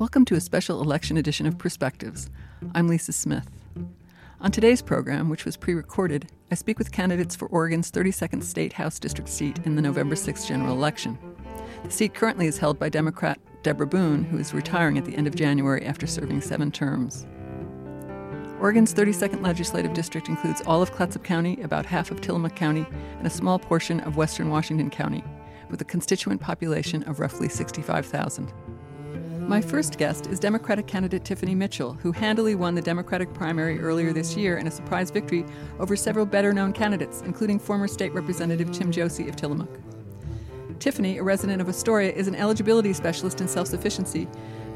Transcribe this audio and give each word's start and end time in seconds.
Welcome 0.00 0.24
to 0.24 0.34
a 0.34 0.40
special 0.40 0.80
election 0.80 1.18
edition 1.18 1.44
of 1.44 1.58
Perspectives. 1.58 2.30
I'm 2.74 2.88
Lisa 2.88 3.12
Smith. 3.12 3.50
On 4.40 4.50
today's 4.50 4.80
program, 4.80 5.28
which 5.28 5.44
was 5.44 5.58
pre 5.58 5.74
recorded, 5.74 6.32
I 6.50 6.54
speak 6.54 6.78
with 6.78 6.90
candidates 6.90 7.36
for 7.36 7.48
Oregon's 7.48 7.90
32nd 7.90 8.42
State 8.42 8.72
House 8.72 8.98
District 8.98 9.28
seat 9.28 9.58
in 9.66 9.76
the 9.76 9.82
November 9.82 10.14
6th 10.14 10.48
general 10.48 10.74
election. 10.74 11.18
The 11.84 11.90
seat 11.90 12.14
currently 12.14 12.46
is 12.46 12.56
held 12.56 12.78
by 12.78 12.88
Democrat 12.88 13.38
Deborah 13.62 13.86
Boone, 13.86 14.24
who 14.24 14.38
is 14.38 14.54
retiring 14.54 14.96
at 14.96 15.04
the 15.04 15.14
end 15.14 15.26
of 15.26 15.34
January 15.34 15.84
after 15.84 16.06
serving 16.06 16.40
seven 16.40 16.72
terms. 16.72 17.26
Oregon's 18.58 18.94
32nd 18.94 19.42
legislative 19.42 19.92
district 19.92 20.30
includes 20.30 20.62
all 20.62 20.80
of 20.80 20.92
Clatsop 20.92 21.24
County, 21.24 21.60
about 21.60 21.84
half 21.84 22.10
of 22.10 22.22
Tillamook 22.22 22.56
County, 22.56 22.86
and 23.18 23.26
a 23.26 23.30
small 23.30 23.58
portion 23.58 24.00
of 24.00 24.16
western 24.16 24.48
Washington 24.48 24.88
County, 24.88 25.22
with 25.68 25.82
a 25.82 25.84
constituent 25.84 26.40
population 26.40 27.02
of 27.02 27.20
roughly 27.20 27.50
65,000. 27.50 28.50
My 29.50 29.60
first 29.60 29.98
guest 29.98 30.28
is 30.28 30.38
Democratic 30.38 30.86
candidate 30.86 31.24
Tiffiny 31.24 31.56
Mitchell, 31.56 31.94
who 31.94 32.12
handily 32.12 32.54
won 32.54 32.76
the 32.76 32.80
Democratic 32.80 33.34
primary 33.34 33.80
earlier 33.80 34.12
this 34.12 34.36
year 34.36 34.58
in 34.58 34.68
a 34.68 34.70
surprise 34.70 35.10
victory 35.10 35.44
over 35.80 35.96
several 35.96 36.24
better 36.24 36.52
known 36.52 36.72
candidates, 36.72 37.22
including 37.22 37.58
former 37.58 37.88
State 37.88 38.14
Representative 38.14 38.70
Tim 38.70 38.92
Josi 38.92 39.28
of 39.28 39.34
Tillamook. 39.34 39.80
Tiffiny, 40.78 41.18
a 41.18 41.24
resident 41.24 41.60
of 41.60 41.68
Astoria, 41.68 42.12
is 42.12 42.28
an 42.28 42.36
eligibility 42.36 42.92
specialist 42.92 43.40
in 43.40 43.48
self 43.48 43.66
sufficiency 43.66 44.28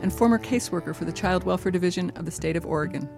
and 0.02 0.12
former 0.12 0.40
caseworker 0.40 0.92
for 0.92 1.04
the 1.04 1.12
Child 1.12 1.44
Welfare 1.44 1.70
Division 1.70 2.10
of 2.16 2.24
the 2.24 2.32
state 2.32 2.56
of 2.56 2.66
Oregon. 2.66 3.08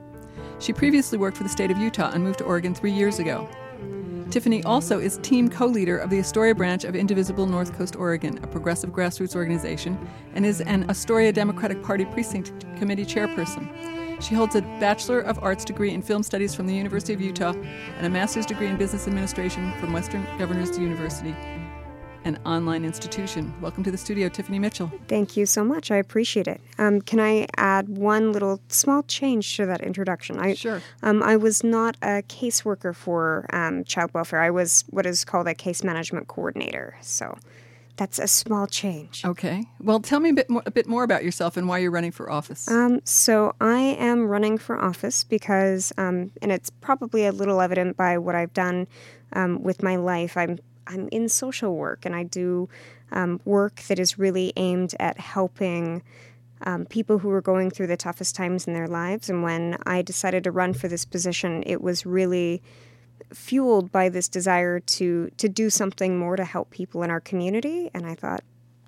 She 0.58 0.74
previously 0.74 1.16
worked 1.16 1.38
for 1.38 1.44
the 1.44 1.48
state 1.48 1.70
of 1.70 1.78
Utah 1.78 2.10
and 2.12 2.22
moved 2.22 2.40
to 2.40 2.44
Oregon 2.44 2.74
three 2.74 2.92
years 2.92 3.18
ago. 3.18 3.48
Tiffiny 4.28 4.64
also 4.64 4.98
is 4.98 5.18
team 5.18 5.48
co 5.48 5.66
leader 5.66 5.96
of 5.96 6.10
the 6.10 6.18
Astoria 6.18 6.54
branch 6.54 6.84
of 6.84 6.96
Indivisible 6.96 7.46
North 7.46 7.72
Coast 7.72 7.94
Oregon, 7.94 8.38
a 8.42 8.46
progressive 8.46 8.90
grassroots 8.90 9.36
organization, 9.36 9.96
and 10.34 10.44
is 10.44 10.60
an 10.62 10.88
Astoria 10.90 11.32
Democratic 11.32 11.80
Party 11.82 12.04
Precinct 12.06 12.52
Committee 12.76 13.04
chairperson. 13.04 13.70
She 14.20 14.34
holds 14.34 14.56
a 14.56 14.62
Bachelor 14.80 15.20
of 15.20 15.38
Arts 15.42 15.64
degree 15.64 15.92
in 15.92 16.02
Film 16.02 16.22
Studies 16.22 16.54
from 16.54 16.66
the 16.66 16.74
University 16.74 17.12
of 17.12 17.20
Utah 17.20 17.52
and 17.98 18.06
a 18.06 18.10
Master's 18.10 18.46
degree 18.46 18.66
in 18.66 18.76
Business 18.76 19.06
Administration 19.06 19.72
from 19.78 19.92
Western 19.92 20.26
Governors 20.38 20.76
University 20.76 21.34
an 22.26 22.36
online 22.44 22.84
institution. 22.84 23.54
Welcome 23.60 23.84
to 23.84 23.92
the 23.92 23.96
studio, 23.96 24.28
Tiffiny 24.28 24.58
Mitchell. 24.58 24.90
Thank 25.06 25.36
you 25.36 25.46
so 25.46 25.62
much. 25.62 25.92
I 25.92 25.96
appreciate 25.96 26.48
it. 26.48 26.60
Um, 26.76 27.00
can 27.00 27.20
I 27.20 27.46
add 27.56 27.88
one 27.88 28.32
little 28.32 28.60
small 28.66 29.04
change 29.04 29.56
to 29.56 29.66
that 29.66 29.80
introduction? 29.80 30.40
I, 30.40 30.54
sure. 30.54 30.82
Um, 31.04 31.22
I 31.22 31.36
was 31.36 31.62
not 31.62 31.96
a 32.02 32.22
caseworker 32.22 32.96
for 32.96 33.46
um, 33.52 33.84
child 33.84 34.12
welfare. 34.12 34.40
I 34.40 34.50
was 34.50 34.84
what 34.90 35.06
is 35.06 35.24
called 35.24 35.46
a 35.46 35.54
case 35.54 35.84
management 35.84 36.26
coordinator. 36.26 36.96
So 37.00 37.38
that's 37.94 38.18
a 38.18 38.26
small 38.26 38.66
change. 38.66 39.24
Okay. 39.24 39.64
Well, 39.80 40.00
tell 40.00 40.18
me 40.18 40.30
a 40.30 40.34
bit 40.34 40.50
more, 40.50 40.64
a 40.66 40.72
bit 40.72 40.88
more 40.88 41.04
about 41.04 41.22
yourself 41.22 41.56
and 41.56 41.68
why 41.68 41.78
you're 41.78 41.92
running 41.92 42.10
for 42.10 42.28
office. 42.28 42.68
Um, 42.68 43.00
so 43.04 43.54
I 43.60 43.78
am 43.78 44.26
running 44.26 44.58
for 44.58 44.76
office 44.76 45.22
because, 45.22 45.92
um, 45.96 46.32
and 46.42 46.50
it's 46.50 46.70
probably 46.70 47.24
a 47.24 47.30
little 47.30 47.60
evident 47.60 47.96
by 47.96 48.18
what 48.18 48.34
I've 48.34 48.52
done 48.52 48.88
um, 49.32 49.62
with 49.62 49.80
my 49.80 49.94
life. 49.94 50.36
I'm 50.36 50.58
I'm 50.86 51.08
in 51.12 51.28
social 51.28 51.74
work 51.74 52.04
and 52.04 52.14
I 52.14 52.22
do 52.22 52.68
um, 53.12 53.40
work 53.44 53.82
that 53.82 53.98
is 53.98 54.18
really 54.18 54.52
aimed 54.56 54.94
at 54.98 55.18
helping 55.18 56.02
um, 56.62 56.86
people 56.86 57.18
who 57.18 57.30
are 57.30 57.42
going 57.42 57.70
through 57.70 57.88
the 57.88 57.96
toughest 57.96 58.34
times 58.34 58.66
in 58.66 58.72
their 58.72 58.88
lives. 58.88 59.28
And 59.28 59.42
when 59.42 59.76
I 59.86 60.02
decided 60.02 60.44
to 60.44 60.50
run 60.50 60.74
for 60.74 60.88
this 60.88 61.04
position, 61.04 61.62
it 61.66 61.80
was 61.82 62.06
really 62.06 62.62
fueled 63.32 63.90
by 63.90 64.08
this 64.08 64.28
desire 64.28 64.78
to 64.78 65.30
to 65.36 65.48
do 65.48 65.68
something 65.68 66.18
more 66.18 66.36
to 66.36 66.44
help 66.44 66.70
people 66.70 67.02
in 67.02 67.10
our 67.10 67.20
community. 67.20 67.90
And 67.92 68.06
I 68.06 68.14
thought 68.14 68.44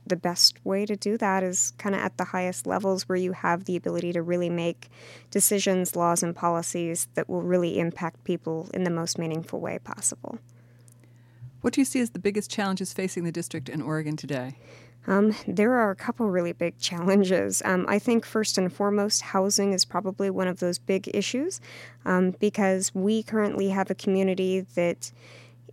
the 0.06 0.16
best 0.16 0.64
way 0.64 0.86
to 0.86 0.96
do 0.96 1.18
that 1.18 1.42
is 1.42 1.72
kind 1.78 1.94
of 1.94 2.00
at 2.00 2.16
the 2.16 2.24
highest 2.24 2.66
levels 2.66 3.08
where 3.08 3.16
you 3.16 3.32
have 3.32 3.64
the 3.64 3.76
ability 3.76 4.12
to 4.14 4.22
really 4.22 4.48
make 4.48 4.88
decisions, 5.30 5.94
laws, 5.94 6.22
and 6.22 6.34
policies 6.34 7.08
that 7.14 7.28
will 7.28 7.42
really 7.42 7.78
impact 7.78 8.24
people 8.24 8.70
in 8.72 8.84
the 8.84 8.90
most 8.90 9.18
meaningful 9.18 9.60
way 9.60 9.78
possible. 9.78 10.38
What 11.60 11.74
do 11.74 11.80
you 11.80 11.84
see 11.84 12.00
as 12.00 12.10
the 12.10 12.18
biggest 12.18 12.50
challenges 12.50 12.92
facing 12.92 13.24
the 13.24 13.32
district 13.32 13.68
in 13.68 13.82
Oregon 13.82 14.16
today? 14.16 14.56
Um, 15.06 15.34
there 15.46 15.72
are 15.72 15.90
a 15.90 15.96
couple 15.96 16.28
really 16.28 16.52
big 16.52 16.78
challenges. 16.78 17.62
Um, 17.64 17.86
I 17.88 17.98
think 17.98 18.26
first 18.26 18.58
and 18.58 18.70
foremost, 18.72 19.22
housing 19.22 19.72
is 19.72 19.84
probably 19.84 20.28
one 20.28 20.48
of 20.48 20.60
those 20.60 20.78
big 20.78 21.10
issues 21.14 21.60
um, 22.04 22.32
because 22.38 22.94
we 22.94 23.22
currently 23.22 23.70
have 23.70 23.90
a 23.90 23.94
community 23.94 24.60
that 24.74 25.10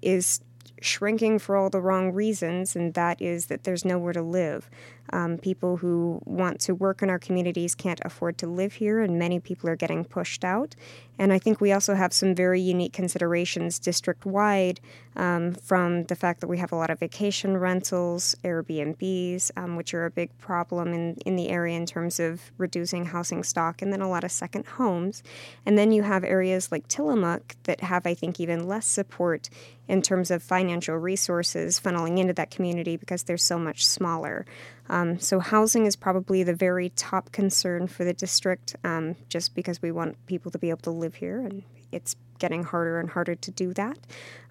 is 0.01 0.39
shrinking 0.81 1.39
for 1.39 1.55
all 1.55 1.69
the 1.69 1.81
wrong 1.81 2.13
reasons, 2.13 2.75
and 2.75 2.93
that 2.93 3.21
is 3.21 3.47
that 3.47 3.63
there's 3.63 3.83
nowhere 3.83 4.13
to 4.13 4.21
live. 4.21 4.69
Um, 5.11 5.37
people 5.37 5.77
who 5.77 6.21
want 6.25 6.59
to 6.61 6.73
work 6.73 7.01
in 7.01 7.09
our 7.09 7.19
communities 7.19 7.75
can't 7.75 8.01
afford 8.03 8.37
to 8.39 8.47
live 8.47 8.73
here, 8.73 9.01
and 9.01 9.19
many 9.19 9.39
people 9.39 9.69
are 9.69 9.75
getting 9.75 10.03
pushed 10.03 10.43
out. 10.43 10.75
And 11.17 11.31
I 11.31 11.39
think 11.39 11.61
we 11.61 11.71
also 11.71 11.95
have 11.95 12.11
some 12.11 12.35
very 12.35 12.59
unique 12.59 12.91
considerations 12.91 13.79
district 13.79 14.25
wide 14.25 14.81
um, 15.15 15.53
from 15.53 16.03
the 16.05 16.15
fact 16.15 16.41
that 16.41 16.47
we 16.47 16.57
have 16.57 16.73
a 16.73 16.75
lot 16.75 16.89
of 16.89 16.99
vacation 16.99 17.57
rentals, 17.57 18.35
Airbnbs, 18.43 19.51
um, 19.55 19.77
which 19.77 19.93
are 19.93 20.05
a 20.05 20.11
big 20.11 20.37
problem 20.39 20.93
in, 20.93 21.15
in 21.25 21.37
the 21.37 21.49
area 21.49 21.77
in 21.77 21.85
terms 21.85 22.19
of 22.19 22.51
reducing 22.57 23.05
housing 23.05 23.43
stock, 23.43 23.81
and 23.81 23.93
then 23.93 24.01
a 24.01 24.09
lot 24.09 24.23
of 24.25 24.31
second 24.31 24.65
homes. 24.65 25.23
And 25.65 25.77
then 25.77 25.91
you 25.91 26.03
have 26.03 26.23
areas 26.23 26.71
like 26.71 26.87
Tillamook 26.87 27.55
that 27.63 27.81
have, 27.81 28.05
I 28.05 28.13
think, 28.13 28.39
even 28.39 28.67
less 28.67 28.85
support 28.85 29.49
in 29.87 30.01
terms 30.01 30.31
of 30.31 30.41
financial 30.43 30.97
resources 30.97 31.79
funneling 31.79 32.17
into 32.19 32.33
that 32.33 32.51
community 32.51 32.97
because 32.97 33.23
they're 33.23 33.37
so 33.37 33.57
much 33.57 33.85
smaller. 33.85 34.45
Um, 34.89 35.19
so, 35.19 35.39
housing 35.39 35.85
is 35.85 35.95
probably 35.95 36.43
the 36.43 36.53
very 36.53 36.89
top 36.89 37.31
concern 37.31 37.87
for 37.87 38.03
the 38.03 38.13
district 38.13 38.75
um, 38.83 39.15
just 39.29 39.55
because 39.55 39.81
we 39.81 39.91
want 39.91 40.23
people 40.27 40.51
to 40.51 40.59
be 40.59 40.69
able 40.69 40.81
to 40.81 40.91
live 40.91 41.15
here, 41.15 41.39
and 41.39 41.63
it's 41.91 42.15
getting 42.37 42.63
harder 42.63 42.99
and 42.99 43.09
harder 43.09 43.35
to 43.35 43.51
do 43.51 43.73
that. 43.73 43.97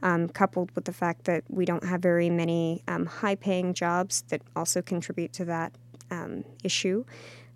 Um, 0.02 0.28
coupled 0.28 0.70
with 0.74 0.86
the 0.86 0.92
fact 0.92 1.24
that 1.24 1.44
we 1.48 1.64
don't 1.64 1.84
have 1.84 2.00
very 2.00 2.30
many 2.30 2.82
um, 2.88 3.06
high 3.06 3.34
paying 3.34 3.74
jobs 3.74 4.22
that 4.28 4.42
also 4.56 4.82
contribute 4.82 5.32
to 5.34 5.44
that 5.44 5.72
um, 6.10 6.44
issue. 6.62 7.04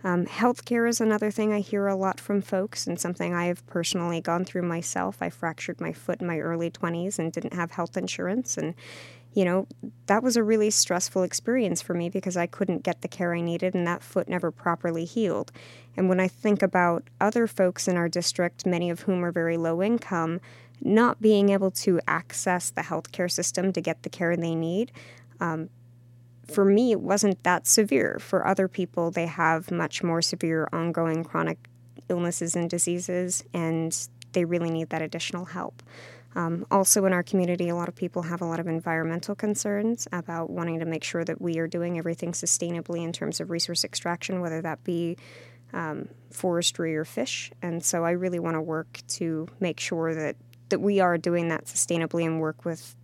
Um, 0.05 0.27
healthcare 0.27 0.88
is 0.88 1.00
another 1.00 1.31
thing 1.31 1.53
I 1.53 1.59
hear 1.59 1.88
a 1.88 1.97
lot 1.97 2.21
from 2.21 2.41
folks, 2.41 2.87
and 2.87 3.00
something 3.00 3.34
I 3.34 3.47
have 3.47 3.67
personally 3.67 4.21
gone 4.21 4.44
through 4.44 4.62
myself. 4.62 5.19
I 5.21 5.28
fractured 5.28 5.81
my 5.81 5.93
foot 5.93 6.21
in 6.21 6.27
my 6.27 6.38
early 6.38 6.71
20s 6.71 7.19
and 7.19 7.33
didn't 7.33 7.55
have 7.55 7.72
health 7.72 7.97
insurance, 7.97 8.56
and 8.56 8.75
you 9.38 9.44
know, 9.44 9.69
that 10.06 10.25
was 10.25 10.37
a 10.37 10.43
really 10.43 10.69
stressful 10.69 11.22
experience 11.22 11.81
for 11.81 11.94
me 11.94 12.09
because 12.09 12.37
I 12.37 12.49
couldn't 12.49 12.82
get 12.82 13.03
the 13.03 13.06
care 13.06 13.32
I 13.32 13.41
needed 13.41 13.72
and 13.72 13.87
that 13.87 14.03
foot 14.03 14.28
never 14.28 14.50
properly 14.50 15.04
healed. 15.04 15.53
And 15.97 16.09
when 16.09 16.19
I 16.19 16.26
think 16.26 16.60
about 16.60 17.04
other 17.21 17.47
folks 17.47 17.87
in 17.87 17.97
our 17.97 18.09
district, 18.09 18.66
many 18.66 18.91
of 18.91 19.03
whom 19.03 19.25
are 19.25 19.31
very 19.31 19.56
low 19.56 19.81
income, 19.81 20.41
not 20.81 21.22
being 21.22 21.50
able 21.50 21.71
to 21.71 22.00
access 22.09 22.71
the 22.71 22.81
healthcare 22.81 23.31
system 23.31 23.72
to 23.75 23.81
get 23.81 24.03
the 24.03 24.09
care 24.09 24.37
they 24.37 24.56
need, 24.56 24.91
um, 25.38 25.70
for 26.49 26.65
me, 26.65 26.91
it 26.91 27.00
wasn't 27.00 27.41
that 27.44 27.69
severe. 27.69 28.19
For 28.19 28.44
other 28.44 28.66
people, 28.66 29.12
they 29.12 29.26
have 29.26 29.70
much 29.70 30.03
more 30.03 30.20
severe 30.20 30.69
ongoing 30.72 31.22
chronic 31.22 31.59
illnesses 32.09 32.56
and 32.56 32.69
diseases, 32.69 33.44
and 33.55 34.09
they 34.32 34.44
really 34.44 34.70
need 34.70 34.91
that 34.91 35.00
additional 35.00 35.44
help. 35.44 35.81
Um, 36.34 36.66
also, 36.71 37.05
in 37.06 37.12
our 37.12 37.22
community, 37.22 37.69
a 37.69 37.75
lot 37.75 37.89
of 37.89 37.94
people 37.94 38.22
have 38.22 38.43
a 38.43 38.44
lot 38.44 38.61
of 38.61 38.66
environmental 38.66 39.34
concerns 39.34 40.06
about 40.12 40.50
wanting 40.50 40.78
to 40.78 40.84
make 40.84 41.03
sure 41.03 41.25
that 41.25 41.41
we 41.41 41.59
are 41.59 41.66
doing 41.66 41.99
everything 41.99 42.33
sustainably 42.33 43.03
in 43.03 43.12
terms 43.12 43.41
of 43.41 43.50
resource 43.50 43.84
extraction, 43.84 44.41
whether 44.41 44.61
that 44.61 44.84
be 44.84 45.17
um, 45.72 46.09
forestry 46.31 46.97
or 46.97 47.05
fish. 47.05 47.50
And 47.62 47.83
so, 47.83 48.05
I 48.05 48.11
really 48.11 48.38
want 48.38 48.56
to 48.56 48.61
work 48.61 49.00
to 49.09 49.49
make 49.59 49.81
sure 49.81 50.15
that, 50.15 50.37
that 50.69 50.81
we 50.81 51.00
are 51.00 51.17
doing 51.17 51.49
that 51.49 51.65
sustainably 51.65 52.25
and 52.25 52.41
work 52.41 52.65
with 52.65 52.94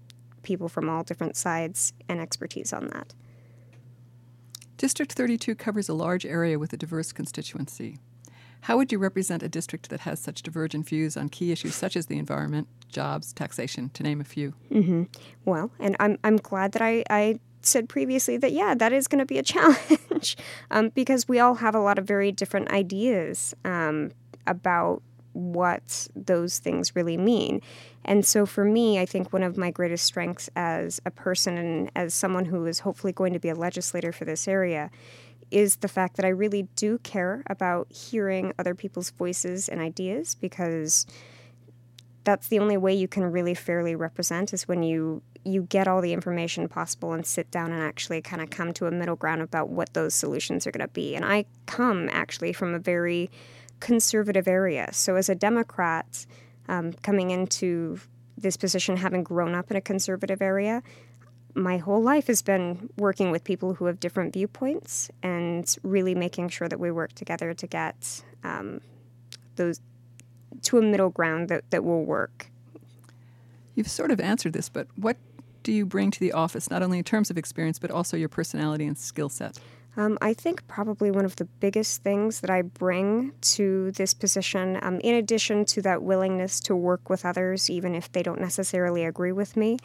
people 0.43 0.69
from 0.69 0.89
all 0.89 1.03
different 1.03 1.37
sides 1.37 1.93
and 2.09 2.21
expertise 2.21 2.73
on 2.73 2.89
that. 2.89 3.15
District 4.77 5.13
32 5.13 5.55
covers 5.55 5.89
a 5.89 5.95
large 5.95 6.27
area 6.27 6.59
with 6.59 6.73
a 6.73 6.77
diverse 6.77 7.13
constituency. 7.13 7.99
How 8.65 8.79
would 8.79 8.91
you 8.91 8.97
represent 8.97 9.43
a 9.43 9.49
district 9.49 9.91
that 9.91 10.01
has 10.01 10.19
such 10.19 10.43
divergent 10.43 10.89
views 10.89 11.19
on 11.19 11.29
key 11.29 11.53
issues 11.53 11.75
such 11.75 11.97
as 11.97 12.07
the 12.07 12.19
environment, 12.19 12.67
jobs, 12.89 13.35
taxation, 13.35 13.91
to 13.91 14.03
name 14.03 14.23
a 14.23 14.25
few? 14.25 14.55
Mm-hmm. 14.71 15.03
Well, 15.45 15.71
and 15.79 15.97
I'm, 16.01 16.17
I'm 16.25 16.39
glad 16.39 16.73
that 16.73 16.81
I, 16.81 17.05
I 17.11 17.41
said 17.61 17.91
previously 17.91 18.39
that, 18.39 18.53
yeah, 18.53 18.75
that 18.75 18.91
is 18.91 19.07
going 19.07 19.19
to 19.19 19.27
be 19.27 19.37
a 19.37 19.43
challenge 19.55 20.39
um, 20.71 20.89
because 20.95 21.29
we 21.29 21.39
all 21.39 21.57
have 21.57 21.75
a 21.75 21.79
lot 21.79 21.99
of 21.99 22.07
very 22.07 22.33
different 22.33 22.71
ideas 22.71 23.55
um, 23.67 24.13
about 24.47 25.03
what 25.35 26.09
those 26.17 26.59
things 26.59 26.97
really 26.97 27.19
mean. 27.19 27.61
And 28.03 28.25
so 28.25 28.47
for 28.47 28.65
me, 28.65 28.99
I 28.99 29.05
think 29.05 29.31
one 29.31 29.43
of 29.43 29.59
my 29.59 29.71
greatest 29.71 30.07
strengths 30.07 30.49
as 30.57 31.03
a 31.05 31.11
person 31.11 31.59
and 31.59 31.91
as 31.95 32.15
someone 32.15 32.47
who 32.47 32.65
is 32.65 32.79
hopefully 32.79 33.13
going 33.13 33.35
to 33.35 33.39
be 33.39 33.51
a 33.51 33.55
legislator 33.55 34.11
for 34.11 34.25
this 34.25 34.49
area 34.49 34.91
is 35.55 35.77
the 35.77 35.89
fact 35.89 36.17
that 36.17 36.25
I 36.25 36.31
really 36.31 36.65
do 36.75 36.99
care 36.99 37.45
about 37.47 37.91
hearing 37.93 38.53
other 38.59 38.75
people's 38.75 39.11
voices 39.11 39.69
and 39.69 39.81
ideas 39.81 40.35
because 40.35 41.07
that's 42.25 42.49
the 42.49 42.59
only 42.59 42.77
way 42.77 42.93
you 42.93 43.07
can 43.07 43.23
really 43.31 43.55
fairly 43.55 43.95
represent 43.95 44.53
is 44.53 44.67
when 44.67 44.83
you 44.83 45.23
you 45.45 45.63
get 45.63 45.87
all 45.87 46.01
the 46.01 46.15
information 46.15 46.69
possible 46.69 47.13
and 47.13 47.25
sit 47.27 47.51
down 47.51 47.71
and 47.71 47.83
actually 47.83 48.23
kind 48.23 48.41
of 48.41 48.49
come 48.49 48.73
to 48.73 48.87
a 48.87 48.91
middle 48.91 49.15
ground 49.15 49.43
about 49.43 49.69
what 49.69 49.93
those 49.93 50.15
solutions 50.15 50.67
are 50.67 50.71
going 50.71 50.81
to 50.81 50.93
be. 50.93 51.15
And 51.15 51.23
I 51.23 51.45
come 51.67 52.09
actually 52.11 52.55
from 52.55 52.73
a 52.73 52.79
very 52.79 53.31
conservative 53.79 54.49
area. 54.49 54.89
So 54.93 55.17
as 55.17 55.29
a 55.29 55.35
Democrat, 55.35 56.25
um, 56.67 56.95
coming 56.95 57.31
into 57.31 58.01
this 58.39 58.57
position, 58.57 58.97
having 58.97 59.23
grown 59.23 59.55
up 59.55 59.71
in 59.71 59.77
a 59.77 59.83
conservative 59.83 60.41
area, 60.41 60.83
my 61.55 61.79
whole 61.79 62.03
life 62.03 62.27
has 62.27 62.43
been 62.43 62.91
working 62.97 63.31
with 63.31 63.45
people 63.45 63.75
who 63.75 63.87
have 63.87 64.01
different 64.01 64.33
viewpoints 64.33 65.11
and 65.23 65.77
really 65.83 66.15
making 66.15 66.49
sure 66.49 66.69
that 66.69 66.81
we 66.81 66.91
work 66.91 67.13
together 67.15 67.55
to 67.55 67.67
get 67.67 68.23
um, 68.43 68.81
those 69.57 69.81
to 70.63 70.79
a 70.79 70.83
middle 70.83 71.11
ground 71.11 71.49
that, 71.49 71.71
that 71.71 71.85
will 71.85 72.05
work. 72.05 72.51
You've 73.75 73.89
sort 73.89 74.11
of 74.11 74.21
answered 74.21 74.53
this, 74.53 74.69
but 74.69 74.87
what 74.97 75.17
do 75.63 75.73
you 75.73 75.85
bring 75.87 76.11
to 76.11 76.21
the 76.21 76.33
office, 76.33 76.71
not 76.71 76.83
only 76.83 76.99
in 76.99 77.05
terms 77.05 77.31
of 77.31 77.39
experience, 77.39 77.79
but 77.79 77.91
also 77.91 78.17
your 78.17 78.29
personality 78.29 78.87
and 78.87 78.97
skill 78.97 79.29
set? 79.29 79.59
Um, 79.97 80.19
I 80.21 80.35
think 80.35 80.67
probably 80.67 81.11
one 81.11 81.25
of 81.25 81.37
the 81.37 81.45
biggest 81.45 82.03
things 82.03 82.41
that 82.41 82.51
I 82.51 82.63
bring 82.63 83.33
to 83.43 83.93
this 83.93 84.13
position, 84.13 84.79
um, 84.83 84.99
in 85.01 85.15
addition 85.15 85.65
to 85.67 85.83
that 85.83 86.03
willingness 86.03 86.59
to 86.61 86.75
work 86.75 87.09
with 87.09 87.25
others, 87.25 87.71
even 87.71 87.95
if 87.95 88.11
they 88.11 88.23
don't 88.23 88.41
necessarily 88.41 89.05
agree 89.05 89.33
with 89.33 89.57
me, 89.57 89.79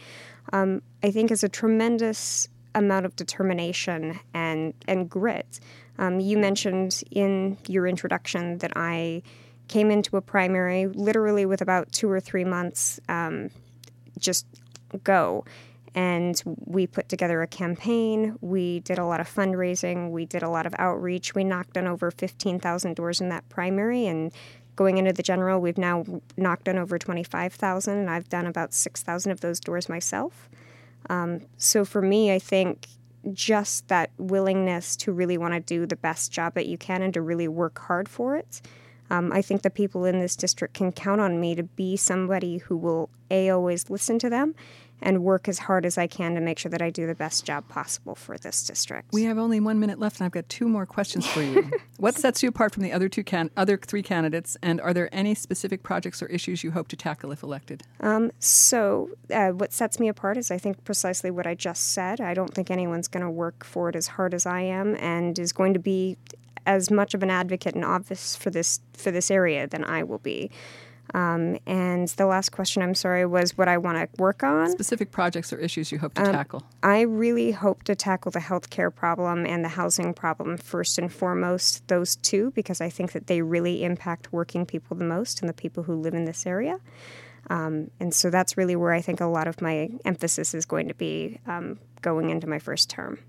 um, 0.51 0.81
I 1.03 1.11
think 1.11 1.29
is 1.31 1.43
a 1.43 1.49
tremendous 1.49 2.47
amount 2.73 3.05
of 3.05 3.15
determination 3.15 4.19
and, 4.33 4.73
and 4.87 5.09
grit. 5.09 5.59
Um, 5.99 6.19
you 6.19 6.37
mentioned 6.37 7.03
in 7.11 7.57
your 7.67 7.85
introduction 7.87 8.59
that 8.59 8.73
I 8.75 9.21
came 9.67 9.91
into 9.91 10.17
a 10.17 10.21
primary 10.21 10.87
literally 10.87 11.45
with 11.45 11.61
about 11.61 11.91
two 11.91 12.09
or 12.09 12.19
three 12.19 12.45
months 12.45 12.99
um, 13.09 13.49
just 14.17 14.47
go. 15.03 15.45
And 15.95 16.41
we 16.45 16.87
put 16.87 17.09
together 17.09 17.41
a 17.41 17.47
campaign. 17.47 18.37
We 18.41 18.81
did 18.81 18.97
a 18.97 19.05
lot 19.05 19.19
of 19.19 19.33
fundraising. 19.33 20.11
We 20.11 20.25
did 20.25 20.43
a 20.43 20.49
lot 20.49 20.65
of 20.65 20.75
outreach. 20.77 21.35
We 21.35 21.43
knocked 21.43 21.77
on 21.77 21.87
over 21.87 22.11
15,000 22.11 22.95
doors 22.95 23.21
in 23.21 23.29
that 23.29 23.47
primary. 23.49 24.05
And 24.05 24.31
going 24.75 24.97
into 24.97 25.13
the 25.13 25.23
general, 25.23 25.59
we've 25.59 25.77
now 25.77 26.05
knocked 26.37 26.69
on 26.69 26.77
over 26.77 26.97
25,000. 26.97 27.97
And 27.97 28.09
I've 28.09 28.29
done 28.29 28.45
about 28.45 28.73
6,000 28.73 29.31
of 29.31 29.41
those 29.41 29.59
doors 29.59 29.89
myself. 29.89 30.49
Um, 31.09 31.41
so 31.57 31.85
for 31.85 32.01
me, 32.01 32.31
I 32.31 32.39
think 32.39 32.87
just 33.33 33.87
that 33.87 34.11
willingness 34.17 34.95
to 34.95 35.11
really 35.11 35.37
want 35.37 35.53
to 35.53 35.59
do 35.59 35.85
the 35.85 35.95
best 35.95 36.31
job 36.31 36.53
that 36.53 36.67
you 36.67 36.77
can 36.77 37.01
and 37.01 37.13
to 37.13 37.21
really 37.21 37.47
work 37.47 37.79
hard 37.79 38.07
for 38.07 38.37
it 38.37 38.61
um, 39.09 39.31
I 39.31 39.41
think 39.41 39.61
the 39.61 39.69
people 39.69 40.05
in 40.05 40.19
this 40.19 40.35
district 40.35 40.73
can 40.73 40.91
count 40.91 41.21
on 41.21 41.39
me 41.39 41.55
to 41.55 41.63
be 41.63 41.97
somebody 41.97 42.57
who 42.57 42.77
will 42.77 43.09
a 43.31 43.49
always 43.49 43.89
listen 43.89 44.19
to 44.19 44.29
them 44.29 44.55
and 45.01 45.23
work 45.23 45.47
as 45.47 45.59
hard 45.59 45.85
as 45.85 45.97
I 45.97 46.07
can 46.07 46.35
to 46.35 46.41
make 46.41 46.59
sure 46.59 46.69
that 46.69 46.81
I 46.81 46.89
do 46.89 47.07
the 47.07 47.15
best 47.15 47.45
job 47.45 47.67
possible 47.67 48.15
for 48.15 48.37
this 48.37 48.63
district. 48.63 49.13
We 49.13 49.23
have 49.23 49.37
only 49.37 49.59
one 49.59 49.79
minute 49.79 49.99
left, 49.99 50.19
and 50.19 50.25
I've 50.25 50.31
got 50.31 50.47
two 50.49 50.67
more 50.67 50.85
questions 50.85 51.25
for 51.27 51.41
you. 51.41 51.69
what 51.97 52.15
sets 52.15 52.43
you 52.43 52.49
apart 52.49 52.73
from 52.73 52.83
the 52.83 52.91
other 52.91 53.09
two 53.09 53.23
can- 53.23 53.51
other 53.57 53.77
three 53.77 54.03
candidates, 54.03 54.57
and 54.61 54.81
are 54.81 54.93
there 54.93 55.09
any 55.13 55.35
specific 55.35 55.83
projects 55.83 56.21
or 56.21 56.27
issues 56.27 56.63
you 56.63 56.71
hope 56.71 56.87
to 56.89 56.95
tackle 56.95 57.31
if 57.31 57.43
elected? 57.43 57.83
Um, 58.01 58.31
so, 58.39 59.09
uh, 59.33 59.49
what 59.49 59.73
sets 59.73 59.99
me 59.99 60.07
apart 60.07 60.37
is 60.37 60.51
I 60.51 60.57
think 60.57 60.83
precisely 60.83 61.31
what 61.31 61.47
I 61.47 61.55
just 61.55 61.91
said. 61.91 62.21
I 62.21 62.33
don't 62.33 62.53
think 62.53 62.69
anyone's 62.69 63.07
going 63.07 63.23
to 63.23 63.29
work 63.29 63.63
for 63.63 63.89
it 63.89 63.95
as 63.95 64.07
hard 64.07 64.33
as 64.33 64.45
I 64.45 64.61
am, 64.61 64.95
and 64.95 65.37
is 65.39 65.53
going 65.53 65.73
to 65.73 65.79
be 65.79 66.17
as 66.65 66.91
much 66.91 67.13
of 67.13 67.23
an 67.23 67.31
advocate 67.31 67.75
in 67.75 67.83
office 67.83 68.35
for 68.35 68.49
this 68.49 68.79
for 68.93 69.11
this 69.11 69.31
area 69.31 69.67
than 69.67 69.83
I 69.83 70.03
will 70.03 70.19
be. 70.19 70.51
Um, 71.13 71.57
and 71.65 72.07
the 72.09 72.25
last 72.25 72.51
question, 72.51 72.81
I'm 72.81 72.95
sorry, 72.95 73.25
was 73.25 73.57
what 73.57 73.67
I 73.67 73.77
want 73.77 73.97
to 73.97 74.21
work 74.21 74.43
on. 74.43 74.69
Specific 74.69 75.11
projects 75.11 75.51
or 75.51 75.57
issues 75.57 75.91
you 75.91 75.97
hope 75.97 76.13
to 76.15 76.25
um, 76.25 76.31
tackle. 76.31 76.63
I 76.83 77.01
really 77.01 77.51
hope 77.51 77.83
to 77.83 77.95
tackle 77.95 78.31
the 78.31 78.39
healthcare 78.39 78.93
problem 78.93 79.45
and 79.45 79.63
the 79.63 79.69
housing 79.69 80.13
problem 80.13 80.57
first 80.57 80.97
and 80.97 81.11
foremost, 81.11 81.87
those 81.87 82.15
two, 82.15 82.51
because 82.51 82.81
I 82.81 82.89
think 82.89 83.13
that 83.13 83.27
they 83.27 83.41
really 83.41 83.83
impact 83.83 84.31
working 84.31 84.65
people 84.65 84.95
the 84.97 85.05
most 85.05 85.41
and 85.41 85.49
the 85.49 85.53
people 85.53 85.83
who 85.83 85.95
live 85.95 86.13
in 86.13 86.25
this 86.25 86.45
area. 86.45 86.79
Um, 87.49 87.89
and 87.99 88.13
so 88.13 88.29
that's 88.29 88.57
really 88.57 88.75
where 88.75 88.93
I 88.93 89.01
think 89.01 89.21
a 89.21 89.25
lot 89.25 89.47
of 89.47 89.61
my 89.61 89.89
emphasis 90.05 90.53
is 90.53 90.65
going 90.65 90.87
to 90.89 90.93
be 90.93 91.39
um, 91.47 91.79
going 92.01 92.29
into 92.29 92.47
my 92.47 92.59
first 92.59 92.89
term. 92.89 93.19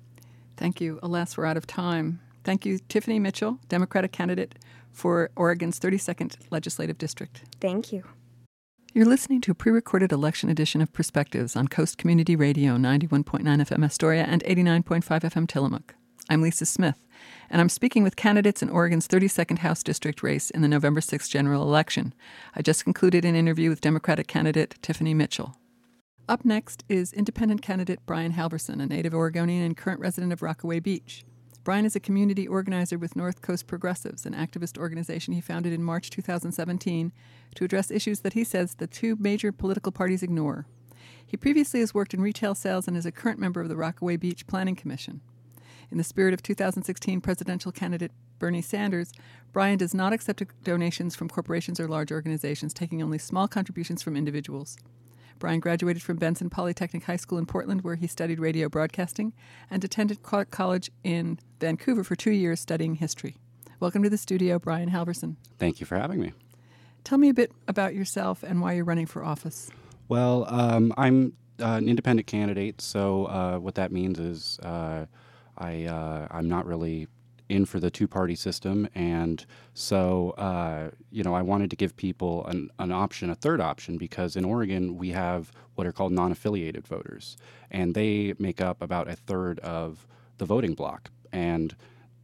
Thank 0.56 0.81
you. 0.81 0.99
Alas, 1.03 1.37
we're 1.37 1.47
out 1.47 1.56
of 1.56 1.67
time. 1.67 2.21
Thank 2.44 2.67
you, 2.67 2.79
Tiffiny 2.81 3.21
Mitchell, 3.21 3.59
Democratic 3.69 4.12
candidate 4.12 4.55
for 4.92 5.31
Oregon's 5.37 5.78
32nd 5.78 6.37
Legislative 6.50 6.98
District. 6.98 7.42
Thank 7.60 7.92
you. 7.92 8.04
You're 8.92 9.06
listening 9.06 9.40
to 9.42 9.52
a 9.52 9.54
pre 9.54 9.70
recorded 9.70 10.10
election 10.10 10.50
edition 10.50 10.81
of 10.81 10.92
Perspectives 10.92 11.54
on 11.54 11.69
Coast 11.69 11.96
Community 11.96 12.34
Radio 12.34 12.76
91.9 12.76 13.42
FM 13.42 13.84
Astoria 13.84 14.25
and 14.25 14.42
89.5 14.44 15.02
FM 15.02 15.46
Tillamook. 15.46 15.94
I'm 16.28 16.42
Lisa 16.42 16.66
Smith, 16.66 16.98
and 17.48 17.60
I'm 17.60 17.69
speaking 17.69 18.02
with 18.02 18.16
candidates 18.16 18.62
in 18.62 18.69
Oregon's 18.69 19.08
32nd 19.08 19.58
House 19.58 19.82
District 19.82 20.22
race 20.22 20.50
in 20.50 20.62
the 20.62 20.69
November 20.69 21.00
6th 21.00 21.31
general 21.31 21.62
election. 21.62 22.14
I 22.54 22.62
just 22.62 22.84
concluded 22.84 23.25
an 23.25 23.37
interview 23.37 23.69
with 23.69 23.81
Democratic 23.81 24.26
candidate 24.26 24.76
Tiffiny 24.82 25.14
Mitchell. 25.14 25.56
Up 26.28 26.44
next 26.44 26.84
is 26.88 27.12
independent 27.12 27.62
candidate 27.62 28.00
Brian 28.06 28.32
Halverson, 28.32 28.81
a 28.81 28.87
native 28.87 29.14
Oregonian 29.14 29.64
and 29.64 29.76
current 29.76 30.00
resident 30.00 30.32
of 30.32 30.42
Rockaway 30.42 30.78
Beach. 30.78 31.25
Brian 31.62 31.85
is 31.85 31.95
a 31.95 32.01
community 32.01 32.49
organizer 32.49 32.97
with 32.97 33.15
North 33.15 33.43
Coast 33.43 33.67
Progressives, 33.67 34.25
an 34.25 34.33
activist 34.35 34.79
organization 34.79 35.35
he 35.35 35.43
founded 35.43 35.75
in 35.75 35.83
March 35.83 36.09
2017 36.09 37.12
to 37.55 37.65
address 37.65 37.91
issues 37.91 38.21
that 38.21 38.33
he 38.33 38.45
says 38.45 38.75
the 38.75 38.87
two 38.87 39.15
major 39.21 39.53
political 39.53 39.93
parties 39.93 40.23
ignore. 40.23 40.67
He 41.25 41.37
previously 41.37 41.81
has 41.81 41.93
worked 41.93 42.15
in 42.15 42.23
retail 42.23 42.55
sales 42.55 42.89
and 42.89 42.97
is 42.97 43.05
a 43.05 43.12
current 43.12 43.39
member 43.39 43.61
of 43.61 43.69
the 43.69 43.77
Rockaway 43.77 44.17
Beach 44.17 44.47
Planning 44.47 44.75
Commission. 44.75 45.21
In 45.91 45.99
the 45.99 46.05
spirit 46.05 46.33
of 46.33 46.43
2016 46.43 47.21
presidential 47.21 47.73
candidate 47.73 48.12
Bernie 48.39 48.62
Sanders, 48.62 49.12
Brian 49.53 49.77
does 49.77 49.93
not 49.93 50.15
accept 50.15 50.43
donations 50.65 51.15
from 51.15 51.29
corporations 51.29 51.79
or 51.79 51.89
large 51.89 52.11
organizations, 52.11 52.73
taking 52.73 53.03
only 53.03 53.19
small 53.19 53.47
contributions 53.47 54.03
from 54.03 54.17
individuals. 54.17 54.79
Brian 55.40 55.58
graduated 55.58 56.02
from 56.02 56.19
Benson 56.19 56.50
Polytechnic 56.50 57.04
High 57.04 57.16
School 57.16 57.38
in 57.38 57.46
Portland, 57.46 57.81
where 57.81 57.94
he 57.94 58.06
studied 58.06 58.38
radio 58.38 58.69
broadcasting, 58.69 59.32
and 59.70 59.82
attended 59.82 60.22
Clark 60.22 60.50
College 60.50 60.90
in 61.02 61.40
Vancouver 61.58 62.04
for 62.04 62.14
two 62.14 62.31
years 62.31 62.60
studying 62.60 62.96
history. 62.96 63.38
Welcome 63.81 64.02
to 64.02 64.10
the 64.10 64.19
studio, 64.19 64.58
Brian 64.58 64.90
Halverson. 64.90 65.37
Thank 65.58 65.81
you 65.81 65.87
for 65.87 65.96
having 65.96 66.20
me. 66.20 66.34
Tell 67.04 67.16
me 67.16 67.31
a 67.31 67.34
bit 67.34 67.52
about 67.66 67.94
yourself 67.94 68.42
and 68.42 68.60
why 68.60 68.75
you're 68.75 68.84
running 68.84 69.06
for 69.06 69.25
office. 69.25 69.70
Well, 70.08 70.44
um, 70.50 70.92
I'm 70.98 71.32
uh, 71.58 71.69
an 71.69 71.88
independent 71.88 72.26
candidate, 72.26 72.82
so 72.82 73.25
uh, 73.25 73.58
what 73.58 73.76
that 73.76 73.92
means 73.92 74.19
is 74.19 74.58
uh, 74.62 75.06
I 75.56 75.84
uh, 75.87 76.28
I'm 76.31 76.48
not 76.48 76.66
really 76.66 77.08
in 77.50 77.64
for 77.67 77.81
the 77.81 77.91
two 77.91 78.06
party 78.06 78.35
system. 78.35 78.88
And 78.94 79.44
so, 79.75 80.31
uh, 80.38 80.91
you 81.11 81.23
know, 81.23 81.35
I 81.35 81.42
wanted 81.42 81.71
to 81.71 81.76
give 81.76 81.97
people 81.97 82.47
an, 82.47 82.71
an 82.78 82.92
option, 82.92 83.28
a 83.30 83.35
third 83.35 83.61
option, 83.61 83.99
because 83.99 84.37
in 84.37 84.45
Oregon, 84.45 84.97
we 84.97 85.11
have 85.11 85.52
what 85.75 85.87
are 85.87 85.92
called 85.92 86.12
non 86.12 86.33
affiliated 86.33 86.87
voters, 86.87 87.37
and 87.71 87.95
they 87.95 88.35
make 88.38 88.61
up 88.61 88.80
about 88.83 89.09
a 89.09 89.16
third 89.16 89.59
of 89.61 90.07
the 90.38 90.45
voting 90.45 90.75
block. 90.75 91.11
And 91.33 91.75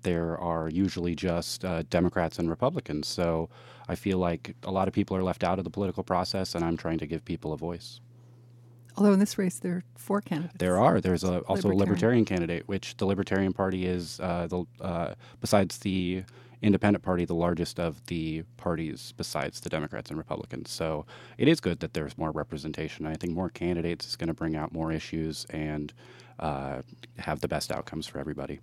there 0.02 0.38
are 0.38 0.68
usually 0.68 1.14
just 1.14 1.64
uh, 1.64 1.82
Democrats 1.90 2.38
and 2.38 2.48
Republicans. 2.48 3.08
So 3.08 3.48
I 3.88 3.96
feel 3.96 4.18
like 4.18 4.54
a 4.62 4.70
lot 4.70 4.86
of 4.88 4.94
people 4.94 5.16
are 5.16 5.22
left 5.22 5.42
out 5.42 5.58
of 5.58 5.64
the 5.64 5.70
political 5.70 6.04
process, 6.04 6.54
and 6.54 6.64
I'm 6.64 6.76
trying 6.76 6.98
to 6.98 7.06
give 7.06 7.24
people 7.24 7.52
a 7.52 7.56
voice. 7.56 8.00
Although 8.96 9.12
in 9.12 9.18
this 9.18 9.36
race 9.38 9.58
there 9.58 9.72
are 9.72 9.84
four 9.96 10.20
candidates. 10.20 10.58
There 10.58 10.78
are. 10.78 11.00
There's 11.00 11.24
a, 11.24 11.40
also 11.40 11.68
libertarian. 11.68 11.72
a 11.72 11.76
libertarian 11.76 12.24
candidate, 12.24 12.68
which 12.68 12.96
the 12.96 13.06
Libertarian 13.06 13.52
Party 13.52 13.86
is 13.86 14.18
uh, 14.20 14.46
the 14.48 14.64
uh, 14.80 15.14
besides 15.40 15.78
the 15.78 16.24
Independent 16.62 17.04
Party, 17.04 17.24
the 17.24 17.34
largest 17.34 17.78
of 17.78 18.04
the 18.06 18.42
parties 18.56 19.12
besides 19.16 19.60
the 19.60 19.68
Democrats 19.68 20.10
and 20.10 20.18
Republicans. 20.18 20.70
So 20.70 21.04
it 21.38 21.48
is 21.48 21.60
good 21.60 21.80
that 21.80 21.94
there's 21.94 22.16
more 22.16 22.30
representation. 22.30 23.06
I 23.06 23.14
think 23.14 23.34
more 23.34 23.50
candidates 23.50 24.08
is 24.08 24.16
going 24.16 24.28
to 24.28 24.34
bring 24.34 24.56
out 24.56 24.72
more 24.72 24.90
issues 24.90 25.46
and 25.50 25.92
uh, 26.38 26.82
have 27.18 27.40
the 27.40 27.48
best 27.48 27.70
outcomes 27.70 28.06
for 28.06 28.18
everybody. 28.18 28.60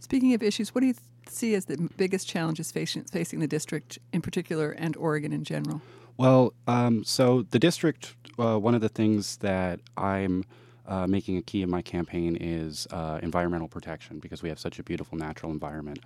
Speaking 0.00 0.34
of 0.34 0.42
issues, 0.42 0.74
what 0.74 0.80
do 0.80 0.88
you 0.88 0.94
th- 0.94 1.04
see 1.28 1.54
as 1.54 1.66
the 1.66 1.76
biggest 1.96 2.28
challenges 2.28 2.70
facing, 2.72 3.04
facing 3.04 3.40
the 3.40 3.46
district 3.46 3.98
in 4.12 4.22
particular 4.22 4.70
and 4.70 4.96
Oregon 4.96 5.32
in 5.32 5.44
general? 5.44 5.80
Well, 6.18 6.54
um, 6.66 7.04
so 7.04 7.42
the 7.50 7.58
district, 7.58 8.14
uh, 8.38 8.58
one 8.58 8.74
of 8.74 8.80
the 8.80 8.88
things 8.88 9.36
that 9.38 9.80
I'm 9.96 10.44
uh, 10.86 11.06
making 11.06 11.36
a 11.36 11.42
key 11.42 11.62
in 11.62 11.68
my 11.68 11.82
campaign 11.82 12.36
is 12.40 12.86
uh, 12.90 13.18
environmental 13.22 13.68
protection 13.68 14.18
because 14.18 14.42
we 14.42 14.48
have 14.48 14.58
such 14.58 14.78
a 14.78 14.82
beautiful 14.82 15.18
natural 15.18 15.52
environment. 15.52 15.98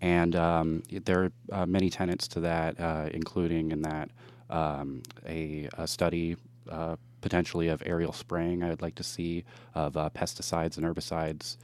And 0.00 0.34
um, 0.34 0.82
there 1.04 1.24
are 1.24 1.32
uh, 1.52 1.66
many 1.66 1.90
tenets 1.90 2.26
to 2.28 2.40
that, 2.40 2.80
uh, 2.80 3.08
including 3.14 3.70
in 3.70 3.82
that 3.82 4.10
um, 4.50 5.02
a, 5.28 5.68
a, 5.74 5.86
study 5.86 6.36
uh, 6.68 6.96
potentially 7.20 7.68
of 7.68 7.82
aerial 7.86 8.12
spraying 8.12 8.64
I 8.64 8.70
would 8.70 8.82
like 8.82 8.96
to 8.96 9.04
see, 9.04 9.44
of 9.74 9.92
pesticides 10.12 10.76
and 10.76 10.84
herbicides. 10.84 11.56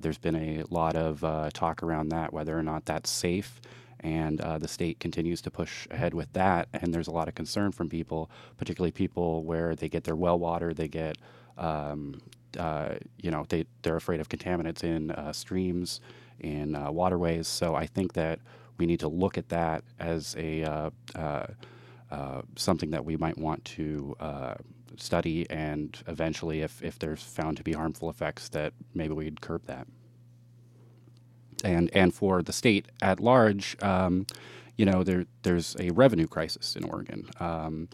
there's 0.00 0.18
been 0.18 0.36
a 0.36 0.62
lot 0.70 0.94
of 0.94 1.52
talk 1.52 1.82
around 1.82 2.10
that, 2.10 2.32
whether 2.32 2.56
or 2.56 2.62
not 2.62 2.84
that's 2.84 3.10
safe 3.10 3.60
and 4.00 4.40
uh, 4.40 4.58
the 4.58 4.68
state 4.68 5.00
continues 5.00 5.40
to 5.42 5.50
push 5.50 5.86
ahead 5.90 6.14
with 6.14 6.32
that. 6.32 6.68
And 6.72 6.92
there's 6.92 7.08
a 7.08 7.12
lot 7.12 7.28
of 7.28 7.34
concern 7.34 7.72
from 7.72 7.88
people, 7.88 8.30
particularly 8.56 8.92
people 8.92 9.44
where 9.44 9.74
they 9.74 9.88
get 9.88 10.04
their 10.04 10.16
well 10.16 10.38
water, 10.38 10.72
they 10.74 10.88
get, 10.88 11.18
um, 11.58 12.20
uh, 12.58 12.94
you 13.18 13.30
know, 13.30 13.44
they 13.48 13.66
they're 13.82 13.96
afraid 13.96 14.20
of 14.20 14.28
contaminants 14.28 14.82
in 14.82 15.10
uh, 15.10 15.32
streams, 15.32 16.00
in 16.40 16.74
uh, 16.74 16.90
waterways. 16.90 17.46
So 17.46 17.74
I 17.74 17.86
think 17.86 18.14
that 18.14 18.40
we 18.78 18.86
need 18.86 19.00
to 19.00 19.08
look 19.08 19.36
at 19.36 19.48
that 19.50 19.84
as 19.98 20.34
a 20.38 20.64
uh, 20.64 20.90
uh, 22.10 22.42
something 22.56 22.90
that 22.90 23.04
we 23.04 23.16
might 23.16 23.38
want 23.38 23.64
to 23.64 24.16
study, 24.96 25.48
and 25.50 26.02
eventually, 26.08 26.62
if 26.62 26.82
if 26.82 26.98
there's 26.98 27.22
found 27.22 27.56
to 27.58 27.62
be 27.62 27.72
harmful 27.72 28.10
effects, 28.10 28.48
that 28.50 28.72
maybe 28.94 29.14
we'd 29.14 29.40
curb 29.40 29.64
that 29.66 29.86
and 31.62 31.90
and 31.94 32.14
for 32.14 32.42
the 32.42 32.52
state 32.52 32.86
at 33.02 33.20
large, 33.20 33.76
um, 33.82 34.26
you 34.76 34.84
know, 34.84 35.02
there 35.02 35.26
there's 35.42 35.76
a 35.78 35.90
revenue 35.90 36.26
crisis 36.26 36.76
in 36.76 36.84
Oregon. 36.84 37.28
Um, 37.38 37.88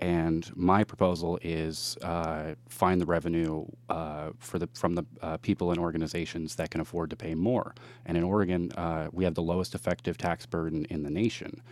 and 0.00 0.50
my 0.56 0.82
proposal 0.82 1.38
is 1.42 1.98
uh, 2.02 2.54
find 2.68 3.00
the 3.00 3.06
revenue 3.06 3.66
uh, 3.90 4.30
for 4.38 4.58
the 4.58 4.68
from 4.72 4.94
the 4.94 5.04
uh, 5.20 5.36
people 5.38 5.70
and 5.70 5.78
organizations 5.78 6.56
that 6.56 6.70
can 6.70 6.80
afford 6.80 7.10
to 7.10 7.16
pay 7.16 7.34
more. 7.34 7.74
And 8.06 8.16
in 8.16 8.24
Oregon, 8.24 8.72
uh, 8.72 9.08
we 9.12 9.24
have 9.24 9.34
the 9.34 9.42
lowest 9.42 9.74
effective 9.74 10.16
tax 10.16 10.46
burden 10.46 10.86
in 10.86 11.02
the 11.02 11.10
nation. 11.10 11.62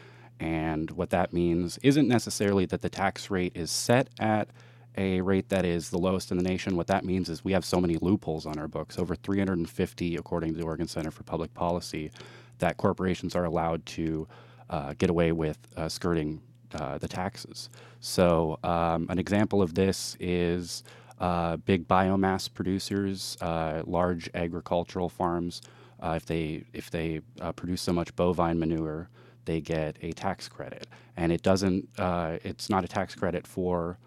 And 0.40 0.90
what 0.92 1.11
that 1.11 1.33
means 1.33 1.78
isn't 1.83 2.07
necessarily 2.07 2.66
that 2.66 2.83
the 2.83 2.90
tax 2.90 3.30
rate 3.30 3.52
is 3.57 3.71
set 3.71 4.11
at 4.21 4.49
a 4.98 5.20
rate 5.20 5.48
that 5.48 5.64
is 5.64 5.90
the 5.90 5.98
lowest 5.98 6.32
in 6.32 6.36
the 6.36 6.42
nation. 6.42 6.76
What 6.76 6.88
that 6.88 7.04
means 7.04 7.28
is 7.28 7.44
we 7.44 7.52
have 7.52 7.64
so 7.64 7.80
many 7.80 7.96
loopholes 8.02 8.44
on 8.44 8.58
our 8.58 8.66
books, 8.66 8.98
over 8.98 9.14
350, 9.14 10.16
according 10.16 10.52
to 10.52 10.58
the 10.58 10.64
Oregon 10.64 10.88
Center 10.88 11.12
for 11.12 11.22
Public 11.22 11.54
Policy, 11.54 12.10
that 12.58 12.76
corporations 12.76 13.36
are 13.36 13.44
allowed 13.44 13.86
to 13.86 14.26
uh, 14.68 14.94
get 14.98 15.08
away 15.08 15.30
with 15.30 15.56
uh, 15.76 15.88
skirting 15.88 16.42
uh, 16.74 16.98
the 16.98 17.06
taxes. 17.06 17.70
So, 18.00 18.58
um, 18.64 19.06
an 19.08 19.18
example 19.18 19.62
of 19.62 19.74
this 19.74 20.16
is 20.18 20.82
uh, 21.20 21.56
big 21.58 21.86
biomass 21.86 22.52
producers, 22.52 23.38
uh, 23.40 23.82
large 23.86 24.28
agricultural 24.34 25.08
farms. 25.08 25.62
Uh, 26.00 26.14
if 26.16 26.26
they 26.26 26.64
if 26.72 26.90
they 26.90 27.20
produce 27.56 27.82
so 27.82 27.92
much 27.92 28.14
bovine 28.14 28.58
manure, 28.58 29.08
they 29.46 29.60
get 29.60 29.96
a 30.02 30.12
tax 30.12 30.48
credit, 30.48 30.86
and 31.16 31.32
it 31.32 31.42
doesn't. 31.42 31.88
it's 31.98 32.68
not 32.68 32.84
a 32.84 32.88
tax 32.88 33.14
credit 33.14 33.46
for 33.46 33.98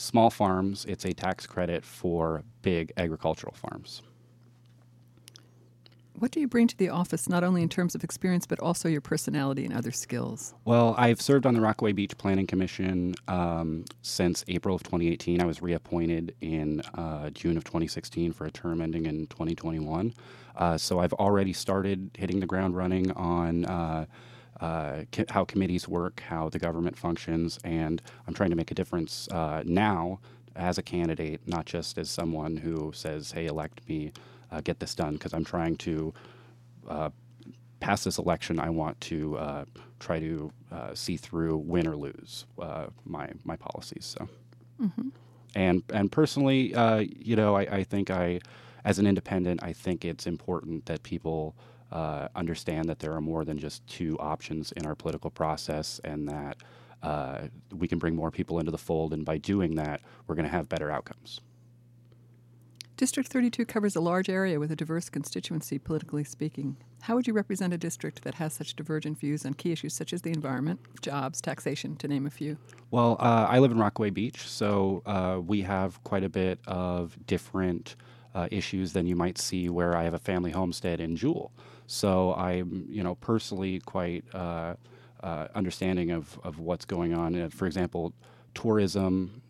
small 0.00 0.30
farms, 0.30 0.84
it's 0.86 1.04
a 1.04 1.12
tax 1.12 1.46
credit 1.46 1.84
for 1.84 2.42
big 2.62 2.92
agricultural 2.96 3.54
farms. 3.54 4.02
What 6.14 6.32
do 6.32 6.40
you 6.40 6.48
bring 6.48 6.66
to 6.66 6.76
the 6.76 6.90
office, 6.90 7.30
not 7.30 7.44
only 7.44 7.62
in 7.62 7.70
terms 7.70 7.94
of 7.94 8.04
experience, 8.04 8.46
but 8.46 8.60
also 8.60 8.88
your 8.90 9.00
personality 9.00 9.64
and 9.64 9.72
other 9.72 9.90
skills? 9.90 10.52
Well, 10.66 10.94
I've 10.98 11.20
served 11.20 11.46
on 11.46 11.54
the 11.54 11.62
Rockaway 11.62 11.92
Beach 11.92 12.16
Planning 12.18 12.46
Commission 12.46 13.14
um, 13.26 13.86
since 14.02 14.44
April 14.48 14.74
of 14.74 14.82
2018. 14.82 15.40
I 15.40 15.46
was 15.46 15.62
reappointed 15.62 16.34
in 16.42 16.82
uh, 16.94 17.30
June 17.30 17.56
of 17.56 17.64
2016 17.64 18.32
for 18.32 18.44
a 18.44 18.50
term 18.50 18.82
ending 18.82 19.06
in 19.06 19.28
2021. 19.28 20.12
Uh, 20.56 20.76
so 20.76 20.98
I've 20.98 21.14
already 21.14 21.54
started 21.54 22.10
hitting 22.14 22.40
the 22.40 22.46
ground 22.46 22.76
running 22.76 23.12
on. 23.12 23.64
Uh, 23.64 24.04
uh, 24.60 25.04
how 25.30 25.44
committees 25.44 25.88
work, 25.88 26.20
how 26.20 26.48
the 26.48 26.58
government 26.58 26.96
functions, 26.96 27.58
and 27.64 28.02
I'm 28.26 28.34
trying 28.34 28.50
to 28.50 28.56
make 28.56 28.70
a 28.70 28.74
difference 28.74 29.28
uh, 29.28 29.62
now 29.64 30.20
as 30.54 30.78
a 30.78 30.82
candidate, 30.82 31.40
not 31.46 31.64
just 31.64 31.96
as 31.96 32.10
someone 32.10 32.56
who 32.56 32.92
says, 32.94 33.32
"Hey, 33.32 33.46
elect 33.46 33.80
me, 33.88 34.12
uh, 34.50 34.60
get 34.60 34.78
this 34.80 34.94
done," 34.94 35.14
because 35.14 35.32
I'm 35.32 35.44
trying 35.44 35.76
to 35.78 36.12
uh, 36.88 37.10
pass 37.80 38.04
this 38.04 38.18
election. 38.18 38.60
I 38.60 38.68
want 38.68 39.00
to 39.02 39.38
uh, 39.38 39.64
try 39.98 40.20
to 40.20 40.52
uh, 40.70 40.94
see 40.94 41.16
through, 41.16 41.56
win 41.56 41.86
or 41.86 41.96
lose, 41.96 42.44
my 43.04 43.30
my 43.44 43.56
policies. 43.56 44.14
So, 44.18 44.28
mm-hmm. 44.82 45.08
and 45.54 45.82
and 45.90 46.12
personally, 46.12 46.74
you 47.18 47.34
know, 47.34 47.56
I, 47.56 47.62
I 47.62 47.84
think 47.84 48.10
I, 48.10 48.40
as 48.84 48.98
an 48.98 49.06
independent, 49.06 49.62
I 49.62 49.72
think 49.72 50.04
it's 50.04 50.26
important 50.26 50.84
that 50.84 51.02
people 51.02 51.54
uh, 51.92 52.28
understand 52.34 52.88
that 52.88 52.98
there 52.98 53.12
are 53.12 53.20
more 53.20 53.44
than 53.44 53.58
just 53.58 53.86
two 53.86 54.16
options 54.18 54.72
in 54.72 54.86
our 54.86 54.94
political 54.94 55.30
process 55.30 56.00
and 56.04 56.28
that 56.28 56.56
uh, 57.02 57.42
we 57.74 57.88
can 57.88 57.98
bring 57.98 58.14
more 58.14 58.30
people 58.30 58.58
into 58.58 58.70
the 58.70 58.78
fold. 58.78 59.12
And 59.12 59.24
by 59.24 59.38
doing 59.38 59.76
that, 59.76 60.00
we're 60.26 60.34
going 60.34 60.44
to 60.44 60.50
have 60.50 60.68
better 60.68 60.90
outcomes. 60.90 61.40
District 63.00 63.32
32 63.32 63.64
covers 63.64 63.96
a 63.96 64.00
large 64.00 64.28
area 64.28 64.60
with 64.60 64.70
a 64.70 64.76
diverse 64.76 65.08
constituency, 65.08 65.78
politically 65.78 66.22
speaking. 66.22 66.76
How 67.00 67.14
would 67.14 67.26
you 67.26 67.32
represent 67.32 67.72
a 67.72 67.78
district 67.78 68.24
that 68.24 68.34
has 68.34 68.52
such 68.52 68.76
divergent 68.76 69.18
views 69.18 69.46
on 69.46 69.54
key 69.54 69.72
issues 69.72 69.94
such 69.94 70.12
as 70.12 70.20
the 70.20 70.28
environment, 70.28 70.80
jobs, 71.00 71.40
taxation, 71.40 71.96
to 71.96 72.08
name 72.08 72.26
a 72.26 72.30
few? 72.30 72.58
Well, 72.90 73.16
uh, 73.18 73.46
I 73.48 73.58
live 73.58 73.70
in 73.70 73.78
Rockaway 73.78 74.10
Beach, 74.10 74.46
so 74.46 75.02
uh, 75.06 75.40
we 75.40 75.62
have 75.62 76.04
quite 76.04 76.24
a 76.24 76.28
bit 76.28 76.58
of 76.66 77.16
different 77.26 77.96
uh, 78.34 78.48
issues 78.50 78.92
than 78.92 79.06
you 79.06 79.16
might 79.16 79.38
see 79.38 79.70
where 79.70 79.96
I 79.96 80.04
have 80.04 80.12
a 80.12 80.18
family 80.18 80.50
homestead 80.50 81.00
in 81.00 81.16
Jewell. 81.16 81.52
So 81.90 82.34
I'm, 82.34 82.86
you 82.88 83.02
know, 83.02 83.16
personally 83.16 83.80
quite 83.80 84.24
uh, 84.32 84.74
uh, 85.24 85.48
understanding 85.56 86.12
of, 86.12 86.38
of 86.44 86.60
what's 86.60 86.84
going 86.84 87.14
on. 87.14 87.50
For 87.50 87.66
example, 87.66 88.12
tourism 88.54 89.42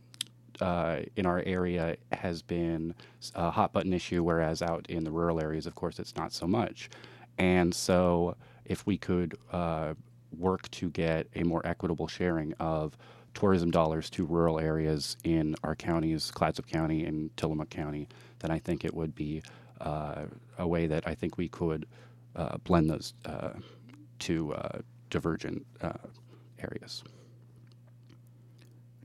uh, 0.59 1.01
in 1.17 1.27
our 1.27 1.43
area 1.45 1.99
has 2.13 2.41
been 2.41 2.95
a 3.35 3.51
hot 3.51 3.75
button 3.75 3.93
issue, 3.93 4.23
whereas 4.23 4.63
out 4.63 4.87
in 4.89 5.05
the 5.05 5.11
rural 5.11 5.39
areas, 5.39 5.67
of 5.67 5.75
course, 5.75 5.99
it's 5.99 6.17
not 6.17 6.33
so 6.33 6.47
much. 6.47 6.89
And 7.37 7.75
so, 7.75 8.37
if 8.65 8.87
we 8.87 8.97
could 8.97 9.37
uh, 9.53 9.93
work 10.35 10.71
to 10.71 10.89
get 10.89 11.27
a 11.35 11.43
more 11.43 11.61
equitable 11.67 12.09
sharing 12.09 12.55
of 12.55 12.97
tourism 13.35 13.71
dollars 13.71 14.09
to 14.11 14.25
rural 14.25 14.59
areas 14.59 15.19
in 15.25 15.57
our 15.63 15.75
counties, 15.77 16.31
Clatsop 16.31 16.67
County 16.67 17.05
and 17.05 17.37
Tillamook 17.37 17.69
County, 17.69 18.09
then 18.39 18.51
I 18.51 18.59
think 18.59 18.87
it 18.87 18.95
would 18.95 19.15
be 19.15 19.43
uh, 19.83 20.23
a 20.59 20.67
way 20.67 20.87
that 20.87 21.07
I 21.07 21.15
think 21.15 21.37
we 21.37 21.49
could 21.49 21.87
uh, 22.37 22.57
blend 22.59 22.91
those 22.91 23.15
uh, 23.25 23.51
two 24.19 24.53
uh, 24.55 24.79
divergent 25.09 25.67
areas. 26.59 27.03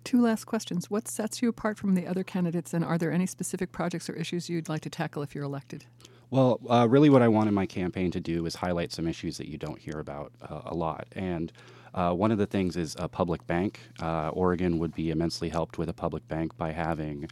Two 0.03 0.21
last 0.21 0.45
questions. 0.45 0.89
What 0.89 1.07
sets 1.07 1.41
you 1.41 1.49
apart 1.49 1.79
from 1.79 1.95
the 1.95 2.05
other 2.05 2.23
candidates, 2.23 2.73
and 2.73 2.85
are 2.85 2.97
there 2.97 3.11
any 3.11 3.25
specific 3.25 3.71
projects 3.71 4.09
or 4.09 4.13
issues 4.13 4.49
you'd 4.49 4.69
like 4.69 4.81
to 4.81 4.89
tackle 4.89 5.23
if 5.23 5.33
you're 5.33 5.43
elected? 5.43 5.85
Well, 6.29 6.59
uh, 6.69 6.87
really, 6.89 7.09
what 7.09 7.21
I 7.21 7.27
want 7.27 7.47
in 7.47 7.55
my 7.55 7.65
campaign 7.65 8.11
to 8.11 8.19
do 8.19 8.45
is 8.45 8.55
highlight 8.55 8.91
some 8.91 9.07
issues 9.07 9.37
that 9.37 9.47
you 9.47 9.57
don't 9.57 9.79
hear 9.79 9.99
about 9.99 10.31
uh, 10.41 10.61
a 10.65 10.75
lot. 10.75 11.07
And 11.13 11.51
uh, 11.93 12.13
one 12.13 12.31
of 12.31 12.37
the 12.37 12.45
things 12.45 12.75
is 12.75 12.95
a 12.99 13.07
public 13.07 13.45
bank. 13.47 13.79
Oregon 14.01 14.77
would 14.79 14.93
be 14.93 15.11
immensely 15.11 15.49
helped 15.49 15.77
with 15.77 15.89
a 15.89 15.93
public 15.93 16.27
bank 16.27 16.55
by 16.57 16.71
having 16.71 17.29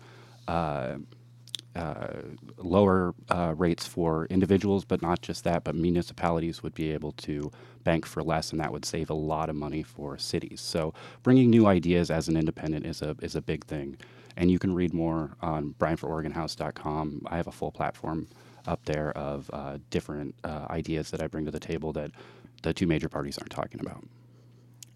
uh, 0.48 0.96
lower 2.58 3.14
uh, 3.30 3.54
rates 3.58 3.86
for 3.86 4.26
individuals, 4.26 4.86
but 4.86 5.02
not 5.02 5.22
just 5.22 5.44
that, 5.44 5.64
but 5.64 5.76
municipalities 5.76 6.62
would 6.62 6.74
be 6.74 6.92
able 6.92 7.12
to 7.14 7.52
bank 7.84 8.06
for 8.06 8.24
less, 8.24 8.52
and 8.52 8.60
that 8.60 8.72
would 8.72 8.86
save 8.86 9.10
a 9.10 9.16
lot 9.16 9.50
of 9.50 9.56
money 9.56 9.84
for 9.84 10.18
cities. 10.18 10.62
So, 10.62 10.94
bringing 11.24 11.50
new 11.50 11.66
ideas 11.68 12.12
as 12.12 12.28
an 12.28 12.38
independent 12.38 12.86
is 12.86 13.02
a 13.02 13.16
is 13.22 13.36
a 13.36 13.42
big 13.42 13.66
thing, 13.66 13.98
and 14.38 14.52
you 14.52 14.60
can 14.60 14.74
read 14.74 14.94
more 14.94 15.32
on 15.42 15.76
brianfororegonhouse.com. 15.80 17.24
I 17.28 17.38
have 17.38 17.48
a 17.48 17.52
full 17.52 17.72
platform 17.72 18.28
up 18.68 18.86
there 18.86 19.12
of 19.18 19.50
uh, 19.52 19.78
different 19.90 20.36
uh, 20.44 20.68
ideas 20.70 21.12
that 21.12 21.22
I 21.22 21.28
bring 21.28 21.46
to 21.46 21.52
the 21.52 21.60
table 21.60 21.92
that 21.94 22.12
the 22.62 22.74
two 22.74 22.88
major 22.88 23.10
parties 23.10 23.38
aren't 23.38 23.52
talking 23.52 23.82
about. 23.82 24.04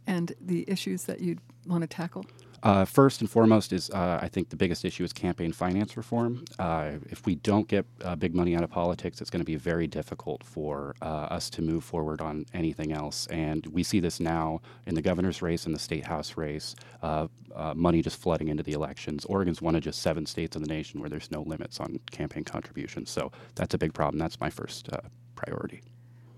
And 0.06 0.34
the 0.40 0.64
issues 0.70 1.04
that 1.04 1.20
you'd 1.20 1.42
want 1.66 1.82
to 1.82 1.88
tackle? 1.88 2.26
Uh, 2.64 2.86
first 2.86 3.22
and 3.22 3.30
foremost 3.30 3.72
is 3.72 3.90
uh, 3.92 4.20
I 4.22 4.28
think 4.28 4.50
the 4.50 4.56
biggest 4.56 4.84
issue 4.84 5.04
is 5.04 5.14
campaign 5.14 5.52
finance 5.52 5.96
reform. 5.96 6.44
Uh, 6.58 6.94
if 7.10 7.26
we 7.26 7.36
don't 7.36 7.68
get 7.68 7.86
uh, 8.04 8.16
big 8.16 8.34
money 8.34 8.56
out 8.56 8.64
of 8.64 8.70
politics, 8.70 9.22
it's 9.22 9.30
going 9.30 9.42
to 9.42 9.46
be 9.46 9.56
very 9.56 9.88
difficult 9.88 10.44
for 10.44 10.96
uh, 11.02 11.06
us 11.06 11.50
to 11.52 11.62
move 11.62 11.84
forward 11.84 12.22
on 12.22 12.46
anything 12.54 12.92
else. 12.92 13.28
And 13.28 13.66
we 13.68 13.84
see 13.84 14.00
this 14.00 14.20
now 14.20 14.62
in 14.86 14.96
the 14.96 15.02
governor's 15.02 15.42
race 15.42 15.66
and 15.66 15.76
the 15.76 15.80
state 15.80 16.06
house 16.06 16.36
race. 16.38 16.76
Uh, 17.02 17.28
money 17.76 18.02
just 18.02 18.20
flooding 18.20 18.50
into 18.50 18.64
the 18.64 18.74
elections. 18.74 19.26
Oregon's 19.26 19.62
one 19.62 19.76
of 19.76 19.82
just 19.82 20.02
seven 20.02 20.26
states 20.26 20.56
in 20.56 20.62
the 20.62 20.68
nation 20.68 21.00
where 21.00 21.10
there's 21.10 21.32
no 21.32 21.42
limits 21.42 21.80
on 21.80 22.00
campaign 22.12 22.44
contributions. 22.44 23.10
So 23.10 23.32
that's 23.56 23.74
a 23.74 23.78
big 23.78 23.94
problem. 23.94 24.20
That's 24.20 24.40
my 24.40 24.50
first 24.50 24.90
priority. 25.36 25.82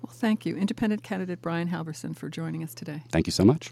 Well, 0.01 0.13
thank 0.13 0.45
you, 0.45 0.55
Independent 0.55 1.03
candidate 1.03 1.41
Brian 1.41 1.69
Halverson, 1.69 2.15
for 2.15 2.29
joining 2.29 2.63
us 2.63 2.73
today. 2.73 3.03
Thank 3.11 3.27
you 3.27 3.31
so 3.31 3.43
much. 3.43 3.71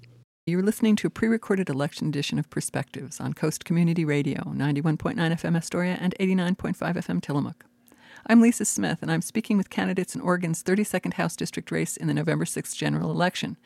You're 0.50 0.64
listening 0.64 0.96
to 0.96 1.08
a 1.08 1.10
pre 1.10 1.28
recorded 1.28 1.70
election 1.70 2.08
edition 2.08 2.40
of 2.40 2.50
Perspectives 2.50 3.20
on 3.20 3.34
Coast 3.34 3.66
Community 3.66 4.06
Radio, 4.06 4.44
91.9 4.44 5.16
FM 5.18 5.58
Astoria 5.58 5.98
and 6.00 6.16
89.5 6.22 6.78
FM 6.78 7.22
Tillamook. 7.22 7.66
I'm 8.26 8.40
Lisa 8.40 8.64
Smith, 8.64 9.00
and 9.02 9.12
I'm 9.12 9.22
speaking 9.22 9.58
with 9.58 9.70
candidates 9.70 10.16
in 10.16 10.22
Oregon's 10.22 10.64
32nd 10.64 11.16
House 11.16 11.36
District 11.36 11.70
race 11.70 11.98
in 11.98 12.08
the 12.08 12.14
November 12.14 12.46
6th 12.46 12.74
general 12.78 13.12
election. 13.12 13.58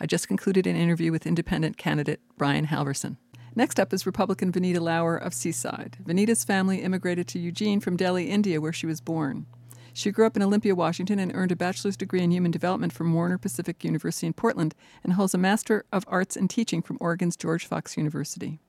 I 0.00 0.06
just 0.06 0.28
concluded 0.28 0.66
an 0.66 0.76
interview 0.76 1.12
with 1.12 1.26
independent 1.26 1.76
candidate 1.76 2.22
Brian 2.38 2.68
Halverson. 2.68 3.18
Next 3.54 3.78
up 3.78 3.92
is 3.92 4.06
Republican 4.06 4.50
Vineeta 4.50 4.80
Lower 4.80 5.18
of 5.18 5.34
Seaside. 5.34 5.98
Vineeta's 6.02 6.44
family 6.44 6.80
immigrated 6.80 7.28
to 7.28 7.38
Eugene 7.38 7.80
from 7.80 7.98
Delhi, 7.98 8.30
India, 8.30 8.62
where 8.62 8.72
she 8.72 8.86
was 8.86 9.02
born. 9.02 9.44
She 9.92 10.10
grew 10.10 10.26
up 10.26 10.36
in 10.36 10.42
Olympia, 10.42 10.74
Washington, 10.74 11.18
and 11.18 11.32
earned 11.34 11.52
a 11.52 11.56
bachelor's 11.56 11.96
degree 11.96 12.22
in 12.22 12.30
human 12.30 12.50
development 12.50 12.92
from 12.92 13.12
Warner 13.12 13.38
Pacific 13.38 13.84
University 13.84 14.26
in 14.26 14.32
Portland 14.32 14.74
and 15.02 15.14
holds 15.14 15.34
a 15.34 15.38
Master 15.38 15.84
of 15.92 16.04
Arts 16.06 16.36
in 16.36 16.48
Teaching 16.48 16.82
from 16.82 16.98
Oregon's 17.00 17.36
George 17.36 17.66
Fox 17.66 17.96
University. 17.96 18.60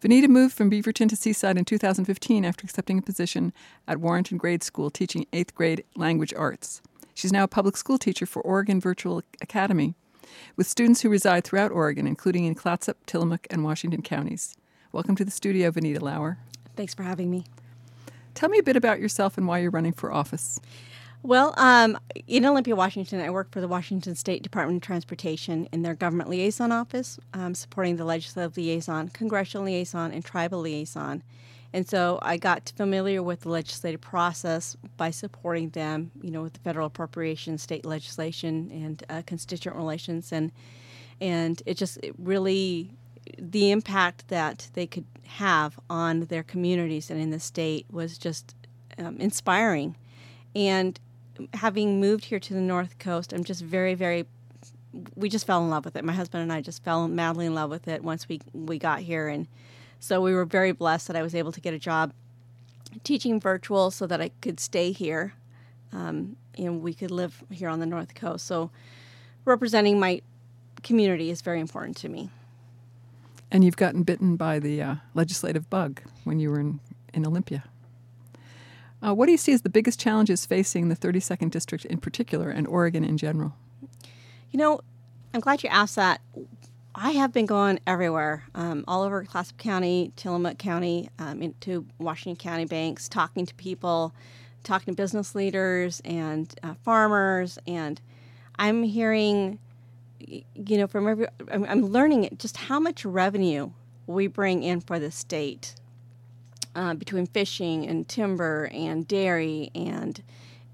Vineeta 0.00 0.28
moved 0.28 0.54
from 0.54 0.70
Beaverton 0.70 1.08
to 1.08 1.16
Seaside 1.16 1.56
in 1.56 1.64
2015 1.64 2.44
after 2.44 2.64
accepting 2.64 2.98
a 2.98 3.02
position 3.02 3.52
at 3.88 4.00
Warrenton 4.00 4.36
Grade 4.36 4.62
School 4.62 4.90
teaching 4.90 5.26
eighth 5.32 5.54
grade 5.54 5.84
language 5.96 6.34
arts. 6.36 6.82
She's 7.14 7.32
now 7.32 7.44
a 7.44 7.48
public 7.48 7.76
school 7.76 7.96
teacher 7.96 8.26
for 8.26 8.42
Oregon 8.42 8.80
Virtual 8.80 9.22
Academy 9.40 9.94
with 10.56 10.66
students 10.66 11.02
who 11.02 11.08
reside 11.08 11.44
throughout 11.44 11.70
Oregon, 11.70 12.06
including 12.06 12.44
in 12.44 12.54
Clatsop, 12.54 12.96
Tillamook, 13.06 13.46
and 13.50 13.64
Washington 13.64 14.02
counties. 14.02 14.56
Welcome 14.92 15.16
to 15.16 15.24
the 15.24 15.30
studio, 15.30 15.70
Vineeta 15.70 16.02
Lower. 16.02 16.38
Thanks 16.76 16.92
for 16.92 17.04
having 17.04 17.30
me. 17.30 17.44
Tell 18.34 18.48
me 18.48 18.58
a 18.58 18.62
bit 18.62 18.76
about 18.76 19.00
yourself 19.00 19.38
and 19.38 19.46
why 19.46 19.60
you're 19.60 19.70
running 19.70 19.92
for 19.92 20.12
office. 20.12 20.60
Well, 21.22 21.54
um, 21.56 21.98
in 22.26 22.44
Olympia, 22.44 22.76
Washington, 22.76 23.20
I 23.20 23.30
work 23.30 23.50
for 23.50 23.62
the 23.62 23.68
Washington 23.68 24.14
State 24.14 24.42
Department 24.42 24.82
of 24.82 24.86
Transportation 24.86 25.66
in 25.72 25.80
their 25.80 25.94
government 25.94 26.28
liaison 26.28 26.70
office, 26.70 27.18
um, 27.32 27.54
supporting 27.54 27.96
the 27.96 28.04
legislative 28.04 28.58
liaison, 28.58 29.08
congressional 29.08 29.64
liaison, 29.64 30.12
and 30.12 30.22
tribal 30.22 30.60
liaison. 30.60 31.22
And 31.72 31.88
so 31.88 32.18
I 32.20 32.36
got 32.36 32.72
familiar 32.76 33.22
with 33.22 33.40
the 33.40 33.48
legislative 33.48 34.02
process 34.02 34.76
by 34.98 35.10
supporting 35.10 35.70
them, 35.70 36.10
you 36.20 36.30
know, 36.30 36.42
with 36.42 36.52
the 36.52 36.60
federal 36.60 36.88
appropriations, 36.88 37.62
state 37.62 37.86
legislation, 37.86 38.70
and 38.70 39.02
uh, 39.08 39.22
constituent 39.26 39.78
relations, 39.78 40.30
and 40.30 40.52
and 41.20 41.62
it 41.64 41.78
just 41.78 41.96
it 42.02 42.14
really 42.18 42.90
the 43.38 43.70
impact 43.70 44.28
that 44.28 44.68
they 44.74 44.86
could 44.86 45.06
have 45.24 45.78
on 45.88 46.26
their 46.26 46.42
communities 46.42 47.10
and 47.10 47.20
in 47.20 47.30
the 47.30 47.40
state 47.40 47.86
was 47.90 48.18
just 48.18 48.54
um, 48.98 49.16
inspiring. 49.18 49.96
And 50.54 50.98
having 51.54 52.00
moved 52.00 52.26
here 52.26 52.38
to 52.38 52.54
the 52.54 52.60
North 52.60 52.98
Coast, 52.98 53.32
I'm 53.32 53.44
just 53.44 53.62
very, 53.62 53.94
very. 53.94 54.26
We 55.16 55.28
just 55.28 55.46
fell 55.46 55.62
in 55.64 55.70
love 55.70 55.84
with 55.84 55.96
it. 55.96 56.04
My 56.04 56.12
husband 56.12 56.42
and 56.42 56.52
I 56.52 56.60
just 56.60 56.84
fell 56.84 57.08
madly 57.08 57.46
in 57.46 57.54
love 57.54 57.70
with 57.70 57.88
it 57.88 58.04
once 58.04 58.28
we 58.28 58.40
we 58.52 58.78
got 58.78 59.00
here, 59.00 59.26
and 59.28 59.48
so 59.98 60.20
we 60.20 60.32
were 60.32 60.44
very 60.44 60.72
blessed 60.72 61.08
that 61.08 61.16
I 61.16 61.22
was 61.22 61.34
able 61.34 61.50
to 61.52 61.60
get 61.60 61.74
a 61.74 61.78
job 61.78 62.12
teaching 63.02 63.40
virtual 63.40 63.90
so 63.90 64.06
that 64.06 64.20
I 64.20 64.30
could 64.40 64.60
stay 64.60 64.92
here, 64.92 65.34
um, 65.92 66.36
and 66.56 66.80
we 66.80 66.94
could 66.94 67.10
live 67.10 67.42
here 67.50 67.68
on 67.68 67.80
the 67.80 67.86
North 67.86 68.14
Coast. 68.14 68.46
So 68.46 68.70
representing 69.44 69.98
my 69.98 70.22
community 70.84 71.30
is 71.30 71.42
very 71.42 71.58
important 71.58 71.96
to 71.96 72.08
me. 72.08 72.30
And 73.54 73.64
you've 73.64 73.76
gotten 73.76 74.02
bitten 74.02 74.34
by 74.34 74.58
the 74.58 74.82
uh, 74.82 74.94
legislative 75.14 75.70
bug 75.70 76.02
when 76.24 76.40
you 76.40 76.50
were 76.50 76.58
in, 76.58 76.80
in 77.12 77.24
Olympia. 77.24 77.62
Uh, 79.00 79.14
what 79.14 79.26
do 79.26 79.32
you 79.32 79.38
see 79.38 79.52
as 79.52 79.62
the 79.62 79.68
biggest 79.68 80.00
challenges 80.00 80.44
facing 80.44 80.88
the 80.88 80.96
32nd 80.96 81.52
District 81.52 81.84
in 81.84 81.98
particular 81.98 82.50
and 82.50 82.66
Oregon 82.66 83.04
in 83.04 83.16
general? 83.16 83.54
You 84.50 84.58
know, 84.58 84.80
I'm 85.32 85.38
glad 85.38 85.62
you 85.62 85.68
asked 85.68 85.94
that. 85.94 86.20
I 86.96 87.12
have 87.12 87.32
been 87.32 87.46
going 87.46 87.78
everywhere, 87.86 88.42
um, 88.56 88.84
all 88.88 89.02
over 89.02 89.22
Clatsop 89.22 89.56
County, 89.58 90.10
Tillamook 90.16 90.58
County, 90.58 91.08
um, 91.20 91.40
into 91.40 91.86
Washington 91.98 92.34
County 92.34 92.64
banks, 92.64 93.08
talking 93.08 93.46
to 93.46 93.54
people, 93.54 94.16
talking 94.64 94.94
to 94.94 94.96
business 94.96 95.36
leaders 95.36 96.02
and 96.04 96.52
uh, 96.64 96.74
farmers, 96.82 97.56
and 97.68 98.00
I'm 98.58 98.82
hearing, 98.82 99.60
you 100.26 100.78
know, 100.78 100.86
from 100.86 101.08
every, 101.08 101.26
I'm, 101.50 101.86
learning 101.86 102.36
just 102.38 102.56
how 102.56 102.80
much 102.80 103.04
revenue 103.04 103.70
we 104.06 104.26
bring 104.26 104.62
in 104.62 104.80
for 104.80 104.98
the 104.98 105.10
state 105.10 105.74
uh, 106.74 106.94
between 106.94 107.26
fishing 107.26 107.86
and 107.86 108.08
timber 108.08 108.68
and 108.72 109.06
dairy 109.06 109.70
and 109.74 110.22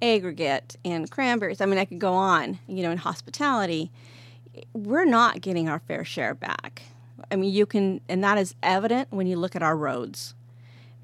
aggregate 0.02 0.76
and 0.84 1.10
cranberries. 1.10 1.60
I 1.60 1.66
mean, 1.66 1.78
I 1.78 1.84
could 1.84 1.98
go 1.98 2.14
on, 2.14 2.58
you 2.66 2.82
know, 2.82 2.90
in 2.90 2.98
hospitality. 2.98 3.90
We're 4.72 5.04
not 5.04 5.40
getting 5.40 5.68
our 5.68 5.80
fair 5.80 6.04
share 6.04 6.34
back. 6.34 6.82
I 7.30 7.36
mean, 7.36 7.52
you 7.52 7.66
can, 7.66 8.00
and 8.08 8.24
that 8.24 8.38
is 8.38 8.54
evident 8.62 9.08
when 9.10 9.26
you 9.26 9.36
look 9.36 9.54
at 9.54 9.62
our 9.62 9.76
roads. 9.76 10.34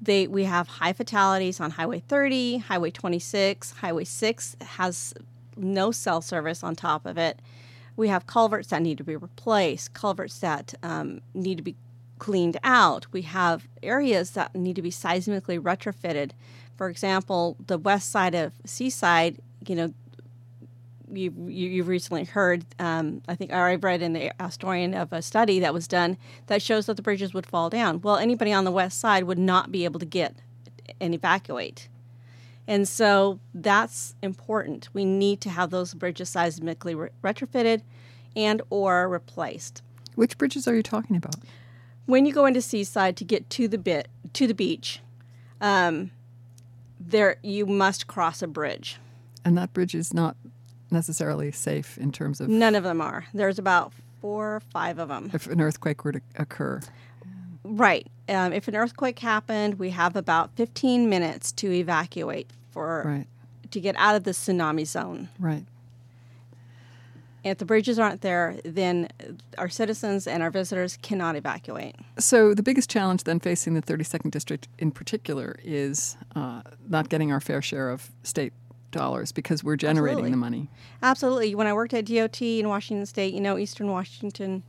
They, 0.01 0.27
we 0.27 0.43
have 0.43 0.67
high 0.67 0.93
fatalities 0.93 1.59
on 1.59 1.71
Highway 1.71 2.03
30, 2.07 2.59
Highway 2.59 2.91
26, 2.91 3.71
Highway 3.71 4.03
6 4.03 4.57
has 4.61 5.13
no 5.55 5.91
cell 5.91 6.21
service 6.21 6.63
on 6.63 6.75
top 6.75 7.05
of 7.05 7.17
it. 7.17 7.39
We 7.97 8.07
have 8.07 8.27
culverts 8.27 8.69
that 8.69 8.81
need 8.81 8.97
to 8.99 9.03
be 9.03 9.17
replaced, 9.17 9.93
culverts 9.93 10.39
that 10.39 10.73
um, 10.81 11.19
need 11.33 11.57
to 11.57 11.63
be 11.63 11.75
cleaned 12.19 12.57
out. 12.63 13.07
We 13.11 13.23
have 13.23 13.67
areas 13.83 14.31
that 14.31 14.55
need 14.55 14.75
to 14.77 14.81
be 14.81 14.91
seismically 14.91 15.59
retrofitted. 15.59 16.31
For 16.75 16.89
example, 16.89 17.57
the 17.65 17.77
west 17.77 18.11
side 18.11 18.35
of 18.35 18.53
Seaside, 18.65 19.39
you 19.67 19.75
know, 19.75 19.93
you, 21.11 21.33
you, 21.47 21.81
have 21.81 21.87
recently 21.87 22.25
heard, 22.25 22.65
um, 22.79 23.21
I 23.27 23.35
think, 23.35 23.51
I've 23.53 23.83
read 23.83 24.01
in 24.01 24.13
the 24.13 24.31
Astorian 24.39 24.99
of 24.99 25.13
a 25.13 25.21
study 25.21 25.59
that 25.59 25.73
was 25.73 25.87
done 25.87 26.17
that 26.47 26.61
shows 26.61 26.85
that 26.87 26.97
the 26.97 27.01
bridges 27.01 27.33
would 27.33 27.45
fall 27.45 27.69
down. 27.69 28.01
Well, 28.01 28.17
anybody 28.17 28.51
on 28.51 28.65
the 28.65 28.71
west 28.71 28.99
side 28.99 29.23
would 29.23 29.39
not 29.39 29.71
be 29.71 29.85
able 29.85 29.99
to 29.99 30.05
get 30.05 30.35
and 30.99 31.13
evacuate. 31.13 31.87
And 32.67 32.87
so 32.87 33.39
that's 33.53 34.15
important. 34.21 34.89
We 34.93 35.05
need 35.05 35.39
to 35.41 35.49
have 35.49 35.69
those 35.69 35.93
bridges 35.93 36.29
seismically 36.29 36.95
re- 36.95 37.09
retrofitted 37.23 37.81
and 38.35 38.61
or 38.69 39.07
replaced. 39.07 39.81
Which 40.15 40.37
bridges 40.37 40.67
are 40.67 40.75
you 40.75 40.83
talking 40.83 41.15
about? 41.15 41.35
when 42.07 42.25
you 42.25 42.33
go 42.33 42.45
into 42.45 42.61
Seaside 42.61 43.15
to 43.17 43.23
get 43.23 43.47
to 43.51 43.67
the 43.67 43.77
bit 43.77 44.07
to 44.33 44.47
the 44.47 44.53
beach, 44.55 45.01
um, 45.61 46.09
there 46.99 47.37
you 47.43 47.67
must 47.67 48.07
cross 48.07 48.41
a 48.41 48.47
bridge. 48.47 48.97
And 49.45 49.57
that 49.57 49.73
bridge 49.73 49.93
is 49.93 50.13
not 50.13 50.35
necessarily 50.89 51.51
safe 51.51 51.97
in 51.97 52.11
terms 52.11 52.41
of. 52.41 52.49
None 52.49 52.73
of 52.73 52.83
them 52.83 52.99
are. 52.99 53.25
There's 53.33 53.59
about 53.59 53.93
four 54.19 54.55
or 54.55 54.59
five 54.59 54.97
of 54.97 55.09
them. 55.09 55.29
If 55.33 55.47
an 55.47 55.61
earthquake 55.61 56.03
were 56.03 56.13
to 56.13 56.21
occur. 56.37 56.81
Right. 57.63 58.07
Um, 58.29 58.53
if 58.53 58.67
an 58.67 58.75
earthquake 58.75 59.19
happened, 59.19 59.77
we 59.77 59.91
have 59.91 60.15
about 60.15 60.55
15 60.55 61.09
minutes 61.09 61.51
to 61.53 61.71
evacuate 61.71 62.49
for 62.77 63.03
right. 63.05 63.27
to 63.71 63.79
get 63.79 63.95
out 63.97 64.15
of 64.15 64.23
the 64.23 64.31
tsunami 64.31 64.85
zone. 64.85 65.29
Right 65.39 65.65
if 67.49 67.57
the 67.57 67.65
bridges 67.65 67.99
aren't 67.99 68.21
there, 68.21 68.57
then 68.63 69.09
our 69.57 69.69
citizens 69.69 70.27
and 70.27 70.43
our 70.43 70.51
visitors 70.51 70.97
cannot 71.01 71.35
evacuate. 71.35 71.95
So, 72.19 72.53
the 72.53 72.63
biggest 72.63 72.89
challenge 72.89 73.23
then 73.23 73.39
facing 73.39 73.73
the 73.73 73.81
32nd 73.81 74.31
District 74.31 74.67
in 74.77 74.91
particular 74.91 75.57
is 75.63 76.17
uh, 76.35 76.61
not 76.87 77.09
getting 77.09 77.31
our 77.31 77.39
fair 77.39 77.61
share 77.61 77.89
of 77.89 78.09
state 78.23 78.53
dollars 78.91 79.31
because 79.31 79.63
we're 79.63 79.75
generating 79.75 80.17
Absolutely. 80.17 80.31
the 80.31 80.37
money. 80.37 80.69
Absolutely. 81.03 81.55
When 81.55 81.67
I 81.67 81.73
worked 81.73 81.93
at 81.93 82.05
DOT 82.05 82.41
in 82.41 82.67
Washington 82.67 83.05
State, 83.05 83.33
you 83.33 83.41
know, 83.41 83.57
Eastern 83.57 83.89
Washington 83.89 84.63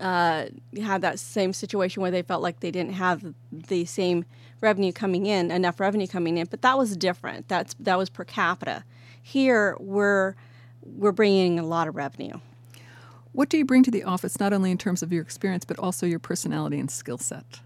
uh, 0.00 0.46
had 0.80 1.02
that 1.02 1.18
same 1.18 1.52
situation 1.52 2.02
where 2.02 2.10
they 2.10 2.22
felt 2.22 2.42
like 2.42 2.60
they 2.60 2.70
didn't 2.70 2.94
have 2.94 3.34
the 3.52 3.84
same 3.84 4.24
revenue 4.60 4.92
coming 4.92 5.26
in, 5.26 5.50
enough 5.50 5.80
revenue 5.80 6.06
coming 6.06 6.38
in, 6.38 6.46
but 6.50 6.62
that 6.62 6.78
was 6.78 6.96
different. 6.96 7.48
That's 7.48 7.74
that 7.80 7.98
was 7.98 8.10
per 8.10 8.24
capita. 8.24 8.84
Here, 9.22 9.76
we're 9.78 10.34
we're 10.82 11.12
bringing 11.12 11.58
a 11.58 11.64
lot 11.64 11.88
of 11.88 11.96
revenue. 11.96 12.38
What 13.32 13.48
do 13.50 13.58
you 13.58 13.64
bring 13.64 13.82
to 13.82 13.90
the 13.90 14.02
office, 14.02 14.40
not 14.40 14.52
only 14.52 14.70
in 14.70 14.78
terms 14.78 15.02
of 15.02 15.12
your 15.12 15.22
experience, 15.22 15.64
but 15.64 15.78
also 15.78 16.06
your 16.06 16.18
personality 16.18 16.78
and 16.78 16.90
skill 16.90 17.18
set? 17.18 17.60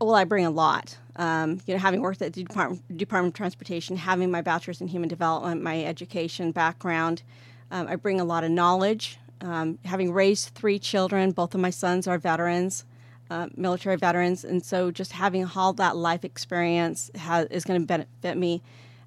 Well, 0.00 0.14
I 0.14 0.24
bring 0.24 0.44
a 0.44 0.50
lot. 0.50 0.98
Um, 1.16 1.60
you 1.66 1.74
know, 1.74 1.80
having 1.80 2.02
worked 2.02 2.20
at 2.22 2.34
the 2.34 2.44
Department, 2.44 2.96
Department 2.96 3.34
of 3.34 3.36
Transportation, 3.36 3.96
having 3.96 4.30
my 4.30 4.42
bachelor's 4.42 4.80
in 4.80 4.88
human 4.88 5.08
development, 5.08 5.62
my 5.62 5.82
education 5.82 6.52
background, 6.52 7.22
um, 7.70 7.88
I 7.88 7.96
bring 7.96 8.20
a 8.20 8.24
lot 8.24 8.44
of 8.44 8.50
knowledge. 8.50 9.18
Um, 9.40 9.78
having 9.84 10.12
raised 10.12 10.50
three 10.50 10.78
children, 10.78 11.32
both 11.32 11.54
of 11.54 11.60
my 11.60 11.70
sons 11.70 12.06
are 12.06 12.18
veterans, 12.18 12.84
uh, 13.30 13.48
military 13.56 13.96
veterans, 13.96 14.44
and 14.44 14.64
so 14.64 14.90
just 14.90 15.12
having 15.12 15.48
all 15.56 15.72
that 15.74 15.96
life 15.96 16.24
experience 16.24 17.10
has, 17.14 17.46
is 17.46 17.64
going 17.64 17.80
to 17.80 17.86
benefit 17.86 18.36
me 18.36 18.62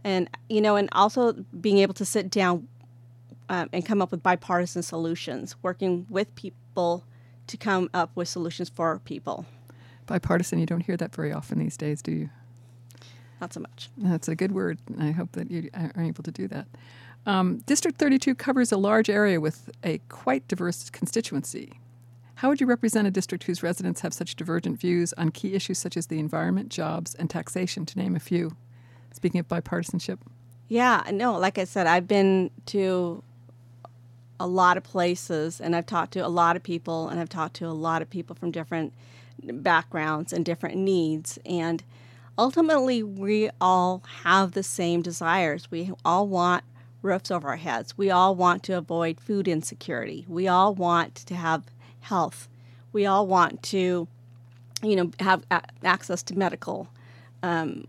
and 0.08 0.30
you 0.48 0.62
know, 0.62 0.78
and 0.78 0.88
also 0.94 1.34
being 1.60 1.80
able 1.80 1.94
to 1.94 2.06
sit 2.06 2.30
down 2.30 2.68
um, 3.50 3.70
and 3.74 3.86
come 3.86 4.02
up 4.02 4.12
with 4.12 4.24
bipartisan 4.24 4.82
solutions, 4.82 5.56
working 5.62 6.06
with 6.10 6.34
people 6.36 7.04
to 7.48 7.58
come 7.58 7.90
up 7.94 8.12
with 8.16 8.30
solutions 8.30 8.70
for 8.70 9.00
people. 9.00 9.46
Bipartisan, 10.06 10.60
you 10.60 10.66
don't 10.66 10.82
hear 10.82 10.96
that 10.96 11.14
very 11.14 11.34
often 11.34 11.60
these 11.60 11.76
days, 11.76 12.02
do 12.02 12.12
you? 12.12 12.30
Not 13.42 13.54
so 13.54 13.60
much. 13.60 13.90
That's 13.98 14.30
a 14.30 14.36
good 14.36 14.54
word. 14.54 14.80
I 14.98 15.12
hope 15.12 15.34
that 15.34 15.52
you 15.52 15.70
are 15.74 16.02
able 16.02 16.24
to 16.24 16.32
do 16.32 16.48
that. 16.48 16.68
Um, 17.26 17.58
District 17.66 17.98
32 17.98 18.36
covers 18.36 18.72
a 18.72 18.78
large 18.78 19.10
area 19.10 19.42
with 19.42 19.70
a 19.84 20.00
quite 20.08 20.48
diverse 20.48 20.90
constituency. 20.90 21.74
How 22.38 22.50
would 22.50 22.62
you 22.62 22.68
represent 22.68 23.08
a 23.08 23.12
district 23.12 23.46
whose 23.46 23.64
residents 23.64 24.02
have 24.02 24.14
such 24.14 24.36
divergent 24.36 24.80
views 24.80 25.12
on 25.14 25.32
key 25.32 25.56
issues 25.56 25.80
such 25.80 25.98
as 25.98 26.06
the 26.06 26.20
environment, 26.20 26.70
jobs, 26.70 27.16
and 27.16 27.28
taxation, 27.28 27.84
to 27.88 27.98
name 27.98 28.16
a 28.16 28.20
few? 28.20 28.56
Speaking 29.12 29.40
of 29.40 29.48
bipartisanship. 29.48 30.20
Yeah, 30.68 31.02
no, 31.12 31.36
like 31.40 31.58
I 31.58 31.64
said, 31.64 31.88
I've 31.88 32.08
been 32.08 32.52
to 32.68 33.24
a 34.40 34.46
lot 34.46 34.78
of 34.78 34.84
places 34.84 35.60
and 35.60 35.76
I've 35.76 35.88
talked 35.88 36.14
to 36.14 36.20
a 36.20 36.28
lot 36.28 36.56
of 36.56 36.62
people 36.62 37.10
and 37.10 37.20
I've 37.20 37.28
talked 37.28 37.56
to 37.56 37.66
a 37.66 37.74
lot 37.74 38.04
of 38.04 38.10
people 38.12 38.36
from 38.36 38.52
different 38.52 38.94
backgrounds 39.42 40.32
and 40.32 40.46
different 40.46 40.78
needs. 40.78 41.40
And 41.44 41.84
ultimately 42.38 43.02
we 43.02 43.50
all 43.60 44.04
have 44.26 44.52
the 44.52 44.62
same 44.62 45.02
desires. 45.02 45.72
We 45.72 45.92
all 46.06 46.28
want 46.28 46.64
roofs 47.02 47.32
over 47.32 47.48
our 47.48 47.56
heads. 47.56 47.98
We 47.98 48.12
all 48.12 48.36
want 48.36 48.62
to 48.64 48.78
avoid 48.78 49.20
food 49.20 49.48
insecurity. 49.48 50.24
We 50.28 50.48
all 50.48 50.76
want 50.76 51.16
to 51.16 51.34
have 51.34 51.64
health. 52.02 52.48
We 52.94 53.06
all 53.06 53.28
want 53.28 53.64
to, 53.64 54.08
you 54.82 54.96
know, 54.96 55.12
have 55.20 55.44
a- 55.52 55.64
access 55.84 56.24
to 56.24 56.38
medical. 56.38 56.88
Um, 57.44 57.88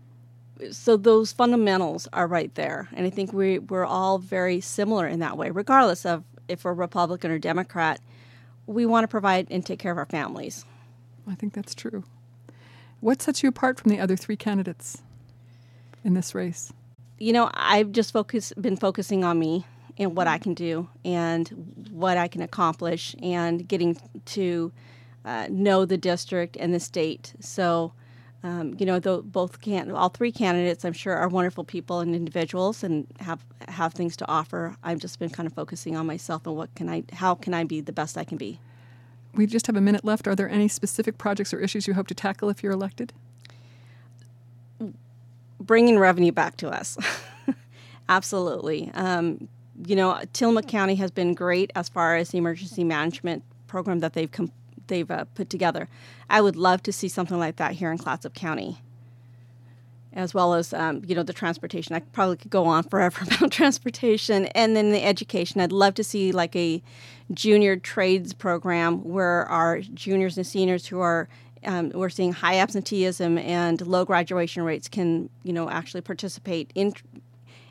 so 0.71 0.97
those 0.97 1.31
fundamentals 1.31 2.07
are 2.11 2.27
right 2.27 2.53
there, 2.55 2.89
and 2.93 3.05
I 3.05 3.09
think 3.09 3.31
we 3.31 3.59
we're 3.59 3.85
all 3.85 4.17
very 4.17 4.59
similar 4.59 5.07
in 5.07 5.19
that 5.19 5.37
way, 5.37 5.51
regardless 5.51 6.05
of 6.05 6.23
if 6.47 6.65
we're 6.65 6.73
Republican 6.73 7.31
or 7.31 7.39
Democrat. 7.39 8.01
We 8.67 8.85
want 8.85 9.03
to 9.03 9.07
provide 9.07 9.47
and 9.49 9.65
take 9.65 9.79
care 9.79 9.91
of 9.91 9.97
our 9.97 10.05
families. 10.05 10.65
I 11.27 11.33
think 11.33 11.53
that's 11.53 11.73
true. 11.73 12.03
What 12.99 13.21
sets 13.21 13.41
you 13.41 13.49
apart 13.49 13.79
from 13.79 13.89
the 13.89 13.99
other 13.99 14.15
three 14.15 14.35
candidates 14.35 15.01
in 16.03 16.13
this 16.13 16.35
race? 16.35 16.71
you 17.19 17.33
know, 17.33 17.49
I've 17.53 17.91
just 17.91 18.11
focus, 18.11 18.53
been 18.59 18.77
focusing 18.77 19.23
on 19.23 19.37
me 19.37 19.65
and 19.99 20.15
what 20.15 20.27
I 20.27 20.37
can 20.37 20.53
do 20.53 20.87
and 21.05 21.87
what 21.91 22.17
I 22.17 22.27
can 22.27 22.41
accomplish 22.41 23.15
and 23.21 23.67
getting 23.67 23.97
to 24.25 24.71
uh, 25.25 25.47
know 25.49 25.85
the 25.85 25.97
district 25.97 26.57
and 26.57 26.73
the 26.73 26.79
state. 26.79 27.33
So, 27.41 27.91
um, 28.41 28.75
you 28.79 28.85
know, 28.85 28.99
the, 28.99 29.21
both 29.21 29.61
can 29.61 29.91
all 29.91 30.09
three 30.09 30.31
candidates, 30.31 30.85
I'm 30.85 30.93
sure, 30.93 31.13
are 31.13 31.27
wonderful 31.27 31.65
people 31.65 31.99
and 31.99 32.15
individuals 32.15 32.83
and 32.83 33.05
have 33.19 33.45
have 33.67 33.93
things 33.93 34.15
to 34.17 34.27
offer. 34.27 34.75
I've 34.81 34.99
just 34.99 35.19
been 35.19 35.29
kind 35.29 35.45
of 35.45 35.53
focusing 35.53 35.97
on 35.97 36.05
myself 36.05 36.47
and 36.47 36.55
what 36.55 36.73
can 36.75 36.89
I, 36.89 37.03
how 37.11 37.35
can 37.35 37.53
I 37.53 37.65
be 37.65 37.81
the 37.81 37.91
best 37.91 38.17
I 38.17 38.23
can 38.23 38.37
be. 38.37 38.59
We 39.35 39.45
just 39.45 39.67
have 39.67 39.75
a 39.75 39.81
minute 39.81 40.03
left. 40.03 40.27
Are 40.27 40.35
there 40.35 40.49
any 40.49 40.67
specific 40.67 41.17
projects 41.17 41.53
or 41.53 41.59
issues 41.59 41.85
you 41.85 41.93
hope 41.93 42.07
to 42.07 42.15
tackle 42.15 42.49
if 42.49 42.63
you're 42.63 42.71
elected? 42.71 43.13
bringing 45.59 45.99
revenue 45.99 46.31
back 46.31 46.57
to 46.57 46.69
us. 46.69 46.97
Absolutely. 48.09 48.89
Um, 48.93 49.47
you 49.85 49.95
know, 49.95 50.21
Tillamook 50.33 50.67
County 50.67 50.95
has 50.95 51.11
been 51.11 51.33
great 51.33 51.71
as 51.75 51.89
far 51.89 52.15
as 52.15 52.29
the 52.29 52.37
emergency 52.37 52.83
management 52.83 53.43
program 53.67 53.99
that 53.99 54.13
they've 54.13 54.31
com- 54.31 54.51
they've 54.87 55.09
uh, 55.09 55.25
put 55.35 55.49
together. 55.49 55.87
I 56.29 56.41
would 56.41 56.55
love 56.55 56.83
to 56.83 56.91
see 56.91 57.07
something 57.07 57.37
like 57.37 57.57
that 57.57 57.73
here 57.73 57.91
in 57.91 57.97
Clatsop 57.97 58.33
County, 58.33 58.79
as 60.11 60.33
well 60.33 60.53
as 60.53 60.73
um, 60.73 61.03
you 61.07 61.15
know 61.15 61.23
the 61.23 61.33
transportation. 61.33 61.95
I 61.95 61.99
probably 61.99 62.37
could 62.37 62.51
go 62.51 62.65
on 62.65 62.83
forever 62.89 63.23
about 63.23 63.51
transportation, 63.51 64.47
and 64.47 64.75
then 64.75 64.91
the 64.91 65.03
education. 65.03 65.61
I'd 65.61 65.71
love 65.71 65.93
to 65.95 66.03
see 66.03 66.31
like 66.31 66.55
a 66.55 66.81
junior 67.31 67.77
trades 67.77 68.33
program 68.33 69.03
where 69.03 69.45
our 69.45 69.81
juniors 69.81 70.37
and 70.37 70.45
seniors 70.45 70.87
who 70.87 70.99
are 70.99 71.29
um, 71.63 71.91
we're 71.93 72.09
seeing 72.09 72.33
high 72.33 72.57
absenteeism 72.57 73.37
and 73.37 73.85
low 73.85 74.03
graduation 74.03 74.63
rates 74.63 74.87
can 74.87 75.29
you 75.43 75.53
know 75.53 75.69
actually 75.69 76.01
participate 76.01 76.71
in 76.75 76.93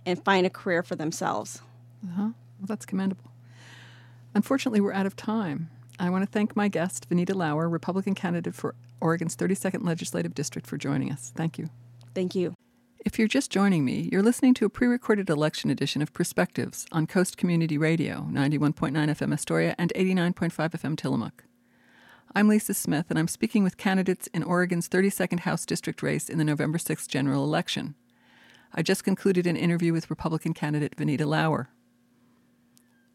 and 0.07 0.23
find 0.25 0.47
a 0.47 0.51
career 0.51 0.83
for 0.83 0.95
themselves 0.95 1.61
uh-huh. 2.05 2.23
well 2.23 2.67
that's 2.67 2.87
commendable 2.87 3.31
unfortunately 4.35 4.81
we're 4.81 4.93
out 4.93 5.07
of 5.07 5.17
time 5.17 5.71
i 5.99 6.09
want 6.11 6.23
to 6.23 6.31
thank 6.31 6.55
my 6.57 6.69
guest 6.69 7.09
vineeta 7.09 7.35
lower 7.35 7.69
republican 7.69 8.15
candidate 8.15 8.55
for 8.55 8.75
oregon's 9.01 9.37
32nd 9.37 9.85
legislative 9.85 10.35
district 10.35 10.67
for 10.67 10.77
joining 10.77 11.11
us 11.11 11.33
thank 11.37 11.59
you 11.59 11.69
thank 12.15 12.35
you 12.35 12.55
if 13.07 13.17
you're 13.17 13.29
just 13.29 13.53
joining 13.53 13.85
me, 13.85 14.09
you're 14.11 14.25
listening 14.25 14.55
to 14.55 14.67
a 14.67 14.69
pre 14.69 14.89
recorded 14.89 15.31
election 15.31 15.71
edition 15.71 16.03
of 16.03 16.13
Perspectives 16.13 16.85
on 16.91 17.07
Coast 17.07 17.37
Community 17.37 17.79
Radio, 17.79 18.27
91.9 18.31 18.93
FM 18.93 19.33
Astoria 19.33 19.77
and 19.79 19.93
89.5 19.95 20.51
FM 20.51 20.97
Tillamook. 20.99 21.45
I'm 22.35 22.49
Lisa 22.49 22.75
Smith, 22.75 23.07
and 23.09 23.19
I'm 23.19 23.29
speaking 23.29 23.63
with 23.63 23.79
candidates 23.79 24.27
in 24.35 24.43
Oregon's 24.43 24.89
32nd 24.89 25.41
House 25.41 25.65
District 25.65 26.03
race 26.03 26.29
in 26.29 26.39
the 26.39 26.45
November 26.45 26.77
6th 26.77 27.09
general 27.09 27.45
election. 27.45 27.95
I 28.75 28.83
just 28.83 29.05
concluded 29.05 29.47
an 29.47 29.57
interview 29.57 29.93
with 29.93 30.11
Republican 30.11 30.53
candidate 30.53 30.95
Vineeta 30.97 31.25
Lower. 31.25 31.71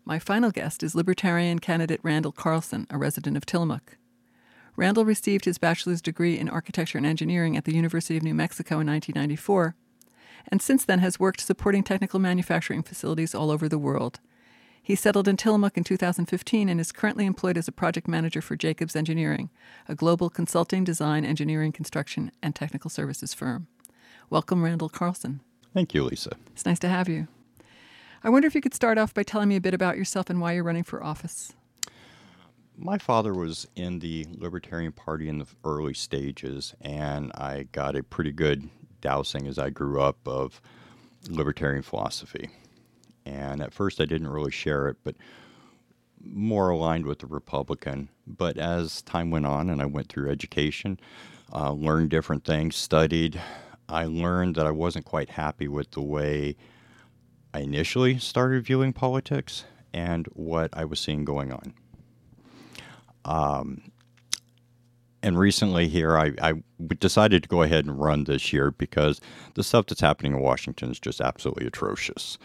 My 0.05 0.19
final 0.19 0.51
guest 0.51 0.83
is 0.83 0.95
Libertarian 0.95 1.59
candidate 1.59 2.01
Randell 2.03 2.33
Carlson, 2.33 2.87
a 2.89 2.97
resident 2.97 3.37
of 3.37 3.45
Tillamook. 3.45 3.97
Randell 4.75 5.05
received 5.05 5.45
his 5.45 5.57
bachelor's 5.57 6.01
degree 6.01 6.37
in 6.37 6.49
architecture 6.49 6.97
and 6.97 7.07
engineering 7.07 7.55
at 7.55 7.63
the 7.63 7.73
University 7.73 8.17
of 8.17 8.23
New 8.23 8.33
Mexico 8.33 8.81
in 8.81 8.87
1994, 8.87 9.75
and 10.49 10.61
since 10.61 10.83
then 10.83 10.99
has 10.99 11.21
worked 11.21 11.39
supporting 11.39 11.83
technical 11.83 12.19
manufacturing 12.19 12.83
facilities 12.83 13.33
all 13.33 13.49
over 13.49 13.69
the 13.69 13.77
world. 13.77 14.19
He 14.81 14.93
settled 14.93 15.29
in 15.29 15.37
Tillamook 15.37 15.77
in 15.77 15.85
2015 15.85 16.67
and 16.67 16.81
is 16.81 16.91
currently 16.91 17.25
employed 17.25 17.57
as 17.57 17.69
a 17.69 17.71
project 17.71 18.05
manager 18.05 18.41
for 18.41 18.57
Jacobs 18.57 18.97
Engineering, 18.97 19.51
a 19.87 19.95
global 19.95 20.29
consulting, 20.29 20.83
design, 20.83 21.23
engineering, 21.23 21.71
construction, 21.71 22.29
and 22.41 22.53
technical 22.53 22.89
services 22.89 23.33
firm. 23.33 23.67
Welcome, 24.29 24.65
Randell 24.65 24.89
Carlson. 24.89 25.39
Thank 25.73 25.93
you, 25.93 26.03
Lisa. 26.03 26.35
It's 26.51 26.65
nice 26.65 26.79
to 26.79 26.89
have 26.89 27.07
you. 27.07 27.29
I 28.25 28.29
wonder 28.29 28.47
if 28.47 28.55
you 28.55 28.61
could 28.61 28.73
start 28.73 28.97
off 28.97 29.13
by 29.13 29.23
telling 29.23 29.49
me 29.49 29.57
a 29.57 29.61
bit 29.61 29.73
about 29.73 29.97
yourself 29.97 30.29
and 30.29 30.39
why 30.39 30.53
you're 30.53 30.63
running 30.63 30.83
for 30.83 31.03
office. 31.03 31.51
My 32.77 32.97
father 32.97 33.33
was 33.33 33.67
in 33.75 33.99
the 33.99 34.25
Libertarian 34.31 34.93
Party 34.93 35.27
in 35.27 35.39
the 35.39 35.45
early 35.65 35.93
stages, 35.93 36.73
and 36.79 37.33
I 37.35 37.67
got 37.73 37.97
a 37.97 38.03
pretty 38.03 38.31
good 38.31 38.69
dousing 39.01 39.45
as 39.45 39.59
I 39.59 39.69
grew 39.69 40.01
up 40.01 40.17
of 40.25 40.61
libertarian 41.29 41.83
philosophy. 41.83 42.49
And 43.25 43.61
at 43.61 43.73
first, 43.73 43.99
I 43.99 44.05
didn't 44.05 44.29
really 44.29 44.51
share 44.51 44.87
it, 44.87 44.97
but 45.03 45.15
more 46.23 46.69
aligned 46.69 47.05
with 47.05 47.19
the 47.19 47.27
Republican. 47.27 48.07
But 48.25 48.57
as 48.57 49.01
time 49.01 49.31
went 49.31 49.45
on 49.45 49.69
and 49.69 49.81
I 49.81 49.85
went 49.85 50.07
through 50.07 50.31
education, 50.31 50.97
uh, 51.53 51.73
learned 51.73 52.09
different 52.09 52.45
things, 52.45 52.77
studied, 52.77 53.39
I 53.89 54.05
learned 54.05 54.55
that 54.55 54.65
I 54.65 54.71
wasn't 54.71 55.05
quite 55.05 55.29
happy 55.29 55.67
with 55.67 55.91
the 55.91 56.01
way 56.01 56.55
I 57.53 57.59
initially 57.59 58.17
started 58.17 58.65
viewing 58.65 58.93
politics 58.93 59.65
and 59.93 60.27
what 60.33 60.69
I 60.73 60.85
was 60.85 60.99
seeing 60.99 61.23
going 61.23 61.51
on. 61.51 61.73
Um, 63.25 63.91
and 65.21 65.37
recently 65.37 65.87
here, 65.87 66.17
I, 66.17 66.33
I 66.41 66.53
decided 66.99 67.43
to 67.43 67.49
go 67.49 67.61
ahead 67.61 67.85
and 67.85 67.99
run 67.99 68.25
this 68.25 68.51
year 68.51 68.71
because 68.71 69.21
the 69.53 69.63
stuff 69.63 69.85
that's 69.85 70.01
happening 70.01 70.33
in 70.33 70.41
Washington 70.41 70.91
is 70.91 70.99
just 70.99 71.21
absolutely 71.21 71.65
atrocious. 71.65 72.37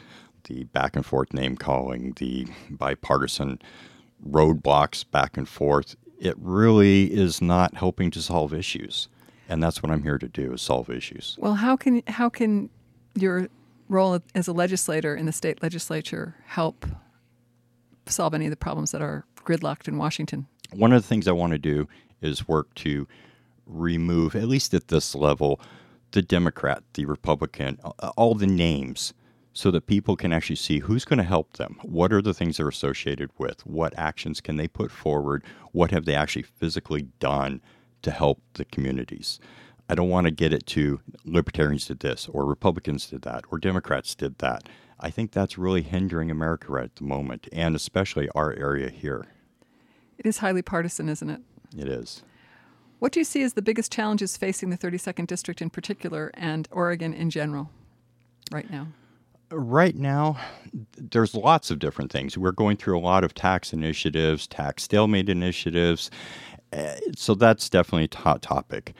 The 0.44 0.64
back 0.64 0.94
and 0.94 1.04
forth 1.04 1.32
name 1.32 1.56
calling, 1.56 2.12
the 2.16 2.46
bipartisan 2.70 3.60
roadblocks 4.24 5.04
back 5.10 5.36
and 5.36 5.48
forth, 5.48 5.96
it 6.20 6.36
really 6.38 7.12
is 7.12 7.42
not 7.42 7.74
helping 7.74 8.10
to 8.12 8.22
solve 8.22 8.54
issues. 8.54 9.08
And 9.48 9.62
that's 9.62 9.82
what 9.82 9.90
I'm 9.90 10.02
here 10.02 10.18
to 10.18 10.28
do 10.28 10.52
is 10.52 10.62
solve 10.62 10.90
issues. 10.90 11.36
Well, 11.40 11.54
how 11.54 11.76
can 11.76 12.02
how 12.06 12.28
can 12.28 12.68
your 13.14 13.48
role 13.88 14.20
as 14.34 14.48
a 14.48 14.52
legislator 14.52 15.14
in 15.14 15.26
the 15.26 15.32
state 15.32 15.62
legislature 15.62 16.34
help 16.46 16.86
solve 18.06 18.34
any 18.34 18.46
of 18.46 18.50
the 18.50 18.56
problems 18.56 18.90
that 18.92 19.02
are 19.02 19.24
gridlocked 19.44 19.88
in 19.88 19.98
Washington? 19.98 20.46
One 20.72 20.92
of 20.92 21.02
the 21.02 21.08
things 21.08 21.26
I 21.26 21.32
want 21.32 21.52
to 21.52 21.58
do 21.58 21.88
is 22.20 22.48
work 22.48 22.74
to 22.76 23.06
remove, 23.66 24.34
at 24.34 24.48
least 24.48 24.74
at 24.74 24.88
this 24.88 25.14
level, 25.14 25.60
the 26.12 26.22
Democrat, 26.22 26.82
the 26.94 27.04
Republican, 27.04 27.78
all 28.16 28.34
the 28.34 28.46
names, 28.46 29.12
so 29.52 29.70
that 29.70 29.86
people 29.86 30.16
can 30.16 30.32
actually 30.32 30.56
see 30.56 30.78
who's 30.78 31.04
going 31.04 31.18
to 31.18 31.24
help 31.24 31.56
them. 31.56 31.78
What 31.82 32.12
are 32.12 32.22
the 32.22 32.34
things 32.34 32.56
they're 32.56 32.68
associated 32.68 33.30
with? 33.38 33.66
What 33.66 33.92
actions 33.98 34.40
can 34.40 34.56
they 34.56 34.68
put 34.68 34.90
forward? 34.90 35.42
What 35.72 35.90
have 35.90 36.04
they 36.04 36.14
actually 36.14 36.42
physically 36.42 37.08
done 37.18 37.60
to 38.02 38.10
help 38.10 38.40
the 38.54 38.64
communities? 38.64 39.40
I 39.88 39.94
don't 39.94 40.08
want 40.08 40.26
to 40.26 40.30
get 40.30 40.52
it 40.52 40.66
to 40.66 41.00
libertarians 41.24 41.86
did 41.86 42.00
this, 42.00 42.28
or 42.28 42.44
Republicans 42.44 43.06
did 43.06 43.22
that, 43.22 43.44
or 43.50 43.58
Democrats 43.58 44.14
did 44.14 44.38
that. 44.38 44.68
I 45.00 45.10
think 45.10 45.32
that's 45.32 45.56
really 45.56 45.82
hindering 45.82 46.30
America 46.30 46.66
right 46.70 46.84
at 46.84 46.96
the 46.96 47.04
moment, 47.04 47.48
and 47.52 47.74
especially 47.74 48.28
our 48.34 48.52
area 48.52 48.90
here. 48.90 49.26
It 50.18 50.26
is 50.26 50.38
highly 50.38 50.62
partisan, 50.62 51.08
isn't 51.08 51.30
it? 51.30 51.40
It 51.76 51.88
is. 51.88 52.22
What 52.98 53.12
do 53.12 53.20
you 53.20 53.24
see 53.24 53.42
as 53.42 53.52
the 53.52 53.62
biggest 53.62 53.92
challenges 53.92 54.36
facing 54.36 54.70
the 54.70 54.78
32nd 54.78 55.28
District 55.28 55.62
in 55.62 55.70
particular 55.70 56.32
and 56.34 56.66
Oregon 56.72 57.14
in 57.14 57.30
general 57.30 57.70
right 58.50 58.68
now? 58.68 58.88
Right 59.50 59.94
now, 59.94 60.38
there's 60.96 61.34
lots 61.34 61.70
of 61.70 61.78
different 61.78 62.12
things. 62.12 62.36
We're 62.36 62.52
going 62.52 62.76
through 62.76 62.98
a 62.98 63.00
lot 63.00 63.24
of 63.24 63.34
tax 63.34 63.72
initiatives, 63.72 64.46
tax 64.46 64.82
stalemate 64.82 65.28
initiatives. 65.28 66.10
Uh, 66.72 66.96
so 67.16 67.34
that's 67.34 67.70
definitely 67.70 68.08
a 68.12 68.22
hot 68.22 68.42
topic. 68.42 68.94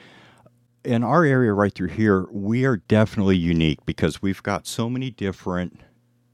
In 0.85 1.03
our 1.03 1.25
area 1.25 1.51
right 1.51 1.73
through 1.73 1.89
here, 1.89 2.25
we 2.31 2.63
are 2.63 2.77
definitely 2.77 3.35
unique 3.35 3.85
because 3.85 4.21
we've 4.21 4.41
got 4.41 4.65
so 4.65 4.89
many 4.89 5.11
different 5.11 5.81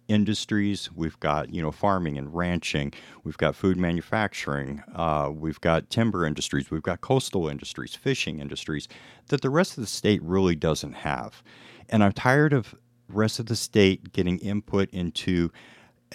industries. 0.07 0.91
We've 0.91 1.19
got 1.19 1.51
you 1.51 1.63
know 1.63 1.71
farming 1.71 2.17
and 2.19 2.33
ranching. 2.33 2.93
We've 3.23 3.37
got 3.37 3.55
food 3.55 3.75
manufacturing. 3.75 4.83
Uh, 4.93 5.31
we've 5.33 5.59
got 5.61 5.89
timber 5.89 6.25
industries. 6.25 6.69
We've 6.69 6.83
got 6.83 7.01
coastal 7.01 7.47
industries, 7.47 7.95
fishing 7.95 8.39
industries 8.39 8.87
that 9.29 9.41
the 9.41 9.49
rest 9.49 9.77
of 9.77 9.81
the 9.81 9.87
state 9.89 10.21
really 10.21 10.55
doesn't 10.55 10.93
have. 10.93 11.41
And 11.89 12.03
I'm 12.03 12.13
tired 12.13 12.53
of 12.53 12.75
rest 13.09 13.39
of 13.39 13.47
the 13.47 13.55
state 13.55 14.13
getting 14.13 14.37
input 14.39 14.91
into 14.91 15.51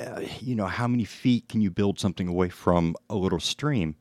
uh, 0.00 0.20
you 0.40 0.54
know 0.54 0.66
how 0.66 0.86
many 0.86 1.04
feet 1.04 1.48
can 1.48 1.60
you 1.60 1.70
build 1.70 1.98
something 1.98 2.28
away 2.28 2.48
from 2.48 2.94
a 3.08 3.16
little 3.16 3.40
stream 3.40 3.96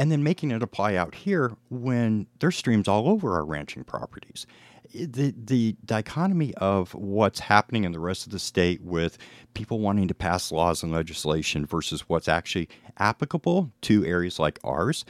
and 0.00 0.10
then 0.10 0.22
making 0.22 0.50
it 0.50 0.62
apply 0.62 0.94
out 0.94 1.14
here 1.14 1.52
when 1.68 2.26
there's 2.38 2.56
streams 2.56 2.88
all 2.88 3.06
over 3.06 3.34
our 3.34 3.44
ranching 3.44 3.84
properties 3.84 4.46
the 4.94 5.34
the 5.36 5.76
dichotomy 5.84 6.54
of 6.54 6.94
what's 6.94 7.38
happening 7.38 7.84
in 7.84 7.92
the 7.92 8.00
rest 8.00 8.26
of 8.26 8.32
the 8.32 8.38
state 8.38 8.80
with 8.82 9.18
people 9.52 9.78
wanting 9.78 10.08
to 10.08 10.14
pass 10.14 10.50
laws 10.50 10.82
and 10.82 10.90
legislation 10.90 11.66
versus 11.66 12.08
what's 12.08 12.28
actually 12.28 12.68
applicable 12.96 13.70
to 13.82 14.04
areas 14.06 14.38
like 14.38 14.58
ours 14.64 15.04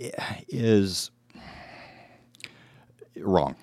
eh, 0.00 0.10
is 0.48 1.10
wrong, 3.16 3.54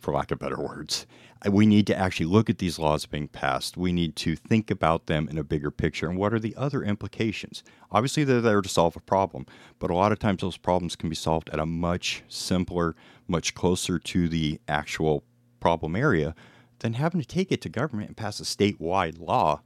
for 0.00 0.14
lack 0.14 0.30
of 0.30 0.38
better 0.38 0.58
words. 0.58 1.06
We 1.46 1.66
need 1.66 1.86
to 1.86 1.96
actually 1.96 2.26
look 2.26 2.50
at 2.50 2.58
these 2.58 2.78
laws 2.78 3.06
being 3.06 3.28
passed. 3.28 3.76
We 3.76 3.92
need 3.92 4.16
to 4.16 4.34
think 4.34 4.70
about 4.70 5.06
them 5.06 5.28
in 5.28 5.38
a 5.38 5.44
bigger 5.44 5.70
picture 5.70 6.08
and 6.08 6.18
what 6.18 6.34
are 6.34 6.40
the 6.40 6.56
other 6.56 6.82
implications. 6.82 7.62
Obviously, 7.92 8.24
they're 8.24 8.40
there 8.40 8.60
to 8.60 8.68
solve 8.68 8.96
a 8.96 9.00
problem, 9.00 9.46
but 9.78 9.90
a 9.90 9.94
lot 9.94 10.10
of 10.10 10.18
times 10.18 10.40
those 10.40 10.56
problems 10.56 10.96
can 10.96 11.08
be 11.08 11.14
solved 11.14 11.48
at 11.50 11.60
a 11.60 11.66
much 11.66 12.24
simpler, 12.28 12.96
much 13.28 13.54
closer 13.54 13.98
to 14.00 14.28
the 14.28 14.60
actual 14.66 15.22
problem 15.60 15.94
area 15.94 16.34
than 16.80 16.94
having 16.94 17.20
to 17.20 17.26
take 17.26 17.52
it 17.52 17.60
to 17.62 17.68
government 17.68 18.08
and 18.08 18.16
pass 18.16 18.40
a 18.40 18.44
statewide 18.44 19.20
law 19.20 19.60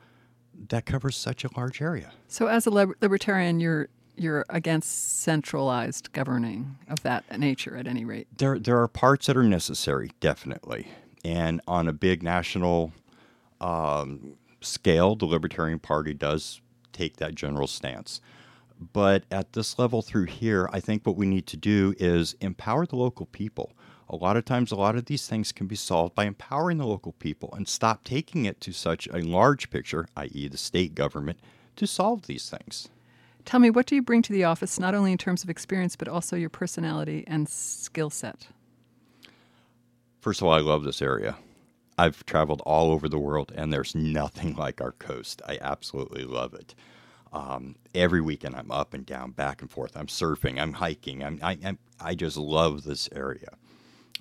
that 0.69 0.87
covers 0.87 1.17
such 1.17 1.45
a 1.45 1.49
large 1.57 1.81
area. 1.81 2.13
So, 2.29 2.47
as 2.47 2.67
a 2.67 2.71
libertarian, 2.71 3.61
you're 3.61 3.89
you're 4.15 4.45
against 4.51 5.21
centralized 5.21 6.13
governing 6.13 6.77
of 6.89 7.03
that 7.03 7.39
nature 7.39 7.77
at 7.77 7.87
any 7.87 8.05
rate. 8.05 8.29
There, 8.37 8.59
there 8.59 8.79
are 8.79 8.89
parts 8.89 9.27
that 9.27 9.39
are 9.39 9.43
necessary, 9.43 10.11
definitely. 10.21 10.87
And 11.25 11.61
on 11.69 11.89
a 11.89 11.93
big 11.93 12.23
national 12.23 12.93
um, 13.61 14.35
scale, 14.61 15.15
the 15.15 15.27
Libertarian 15.27 15.79
Party 15.79 16.15
does 16.15 16.61
take 16.93 17.17
that 17.17 17.35
general 17.35 17.67
stance. 17.67 18.21
But 18.93 19.25
at 19.31 19.53
this 19.53 19.79
level 19.79 20.03
through 20.03 20.25
here, 20.25 20.69
I 20.73 20.81
think 20.81 21.07
what 21.07 21.17
we 21.17 21.27
need 21.27 21.47
to 21.49 21.57
do 21.57 21.95
is 21.99 22.35
empower 22.41 22.87
the 22.87 22.97
local 22.97 23.27
people. 23.27 23.73
A 24.09 24.17
lot 24.17 24.37
of 24.37 24.45
times, 24.45 24.73
a 24.73 24.77
lot 24.77 24.97
of 24.97 25.07
these 25.07 25.27
things 25.29 25.53
can 25.53 25.67
be 25.67 25.77
solved 25.77 26.15
by 26.15 26.25
empowering 26.25 26.79
the 26.79 26.87
local 26.87 27.13
people 27.13 27.55
and 27.55 27.67
stop 27.69 28.05
taking 28.05 28.45
it 28.45 28.61
to 28.61 28.73
such 28.73 29.07
a 29.09 29.19
large 29.19 29.71
picture, 29.71 30.07
i.e., 30.17 30.49
the 30.49 30.59
state 30.59 30.95
government, 30.95 31.39
to 31.77 31.87
solve 31.87 32.27
these 32.27 32.51
things. 32.51 32.89
Tell 33.45 33.61
me, 33.61 33.71
what 33.71 33.87
do 33.87 33.95
you 33.95 34.03
bring 34.03 34.23
to 34.23 34.33
the 34.33 34.45
office, 34.45 34.79
not 34.79 34.95
only 34.95 35.13
in 35.13 35.19
terms 35.19 35.43
of 35.43 35.51
experience, 35.51 35.97
but 35.97 36.09
also 36.09 36.37
your 36.37 36.51
personality 36.51 37.25
and 37.27 37.49
skill 37.49 38.11
set? 38.11 38.49
First 40.23 40.41
of 40.41 40.47
all, 40.47 40.55
I 40.55 40.61
love 40.61 40.85
this 40.85 41.03
area. 41.03 41.37
I've 41.99 42.25
traveled 42.27 42.63
all 42.65 42.93
over 42.93 43.09
the 43.09 43.19
world, 43.19 43.51
and 43.57 43.73
there's 43.73 43.93
nothing 43.97 44.55
like 44.55 44.81
our 44.81 44.93
coast. 44.93 45.43
I 45.49 45.59
absolutely 45.61 46.23
love 46.23 46.55
it. 46.55 46.77
Um, 47.33 47.75
every 47.93 48.21
weekend, 48.21 48.55
I'm 48.55 48.71
up 48.71 48.95
and 48.95 49.05
down, 49.05 49.33
back 49.33 49.63
and 49.63 49.69
forth. 49.69 49.97
I'm 49.97 50.07
surfing, 50.07 50.61
I'm 50.61 50.75
hiking. 50.75 51.25
I'm, 51.25 51.41
I, 51.43 51.59
I'm, 51.65 51.79
I 52.01 52.15
just 52.15 52.37
love 52.37 52.85
this 52.85 53.09
area. 53.13 53.49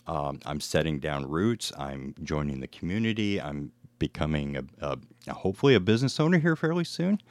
Um, 0.08 0.40
I'm 0.44 0.60
setting 0.60 0.98
down 0.98 1.30
roots. 1.30 1.72
I'm 1.78 2.16
joining 2.24 2.62
the 2.62 2.68
community. 2.68 3.40
I'm 3.40 3.72
becoming 4.00 4.58
a, 4.58 4.64
a, 4.82 5.34
hopefully 5.34 5.76
a 5.76 5.80
business 5.80 6.20
owner 6.20 6.40
here 6.40 6.56
fairly 6.56 6.84
soon. 6.84 7.22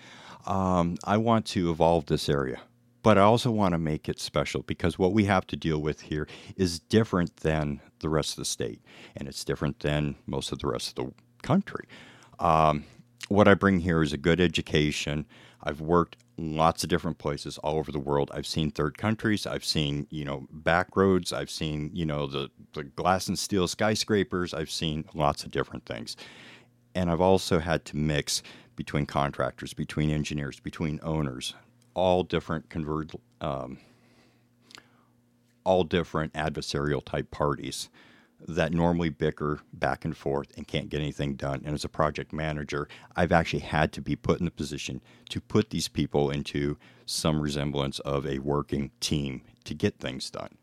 Um, 0.47 0.97
I 1.03 1.17
want 1.17 1.45
to 1.47 1.73
evolve 1.73 2.07
this 2.07 2.29
area, 2.29 2.61
but 3.03 3.19
I 3.19 3.23
also 3.23 3.51
want 3.51 3.73
to 3.73 3.79
make 3.79 4.09
it 4.09 4.21
special 4.21 4.63
because 4.63 4.99
what 4.99 5.13
we 5.13 5.25
have 5.25 5.47
to 5.49 5.57
deal 5.57 5.81
with 5.81 6.03
here 6.03 6.29
is 6.57 6.79
different 6.79 7.37
than 7.39 7.81
the 8.01 8.09
rest 8.09 8.33
of 8.33 8.37
the 8.37 8.45
state, 8.45 8.81
and 9.17 9.29
it's 9.29 9.45
different 9.45 9.81
than 9.81 10.17
most 10.27 10.53
of 10.53 10.59
the 10.59 10.67
rest 10.67 10.99
of 10.99 11.07
the 11.07 11.13
country. 11.43 11.87
Um, 12.39 12.85
what 13.29 13.49
I 13.49 13.55
bring 13.55 13.81
here 13.81 14.03
is 14.03 14.13
a 14.13 14.19
good 14.19 14.41
education. 14.41 15.27
I've 15.63 15.81
worked 15.81 16.17
lots 16.37 16.83
of 16.83 16.89
different 16.89 17.19
places 17.19 17.59
all 17.59 17.77
over 17.77 17.93
the 17.93 17.99
world. 17.99 18.31
I've 18.35 18.47
seen 18.47 18.71
third 18.71 18.97
countries. 18.97 19.47
I've 19.47 19.65
seen, 19.65 20.07
you 20.11 20.25
know, 20.25 20.47
back 20.51 20.97
roads. 20.97 21.33
I've 21.33 21.51
seen, 21.51 21.91
you 21.93 22.07
know, 22.07 22.27
the, 22.27 22.51
the 22.73 22.85
glass 22.85 23.29
and 23.29 23.39
steel 23.39 23.69
skyscrapers. 23.69 24.55
I've 24.55 24.71
seen 24.71 25.05
lots 25.15 25.45
of 25.45 25.51
different 25.51 25.85
things. 25.85 26.17
And 26.95 27.11
I've 27.11 27.21
also 27.21 27.59
had 27.59 27.85
to 27.87 27.97
mix 27.97 28.43
between 28.75 29.07
contractors, 29.07 29.75
between 29.75 30.11
engineers, 30.11 30.59
between 30.59 30.99
owners, 31.03 31.55
all 32.01 32.23
different 32.23 32.71
convert, 32.71 33.13
um, 33.43 33.77
all 35.65 35.85
different 35.85 36.33
adversarial 36.33 37.05
type 37.05 37.31
parties 37.31 37.91
that 38.49 38.73
normally 38.73 39.11
bicker 39.11 39.61
back 39.75 40.07
and 40.07 40.17
forth 40.17 40.49
and 40.57 40.67
can't 40.67 40.89
get 40.89 41.01
anything 41.01 41.35
done. 41.35 41.61
And 41.63 41.75
as 41.75 41.85
a 41.85 41.91
project 41.91 42.33
manager, 42.33 42.89
I've 43.17 43.33
actually 43.33 43.61
had 43.61 43.93
to 43.93 44.01
be 44.01 44.17
put 44.17 44.39
in 44.39 44.47
the 44.47 44.51
position 44.51 45.03
to 45.29 45.43
put 45.43 45.69
these 45.69 45.89
people 45.89 46.31
into 46.31 46.79
some 47.05 47.39
resemblance 47.39 47.99
of 47.99 48.27
a 48.27 48.39
working 48.39 48.93
team 49.01 49.43
to 49.65 49.75
get 49.75 49.99
things 49.99 50.31
done. 50.31 50.57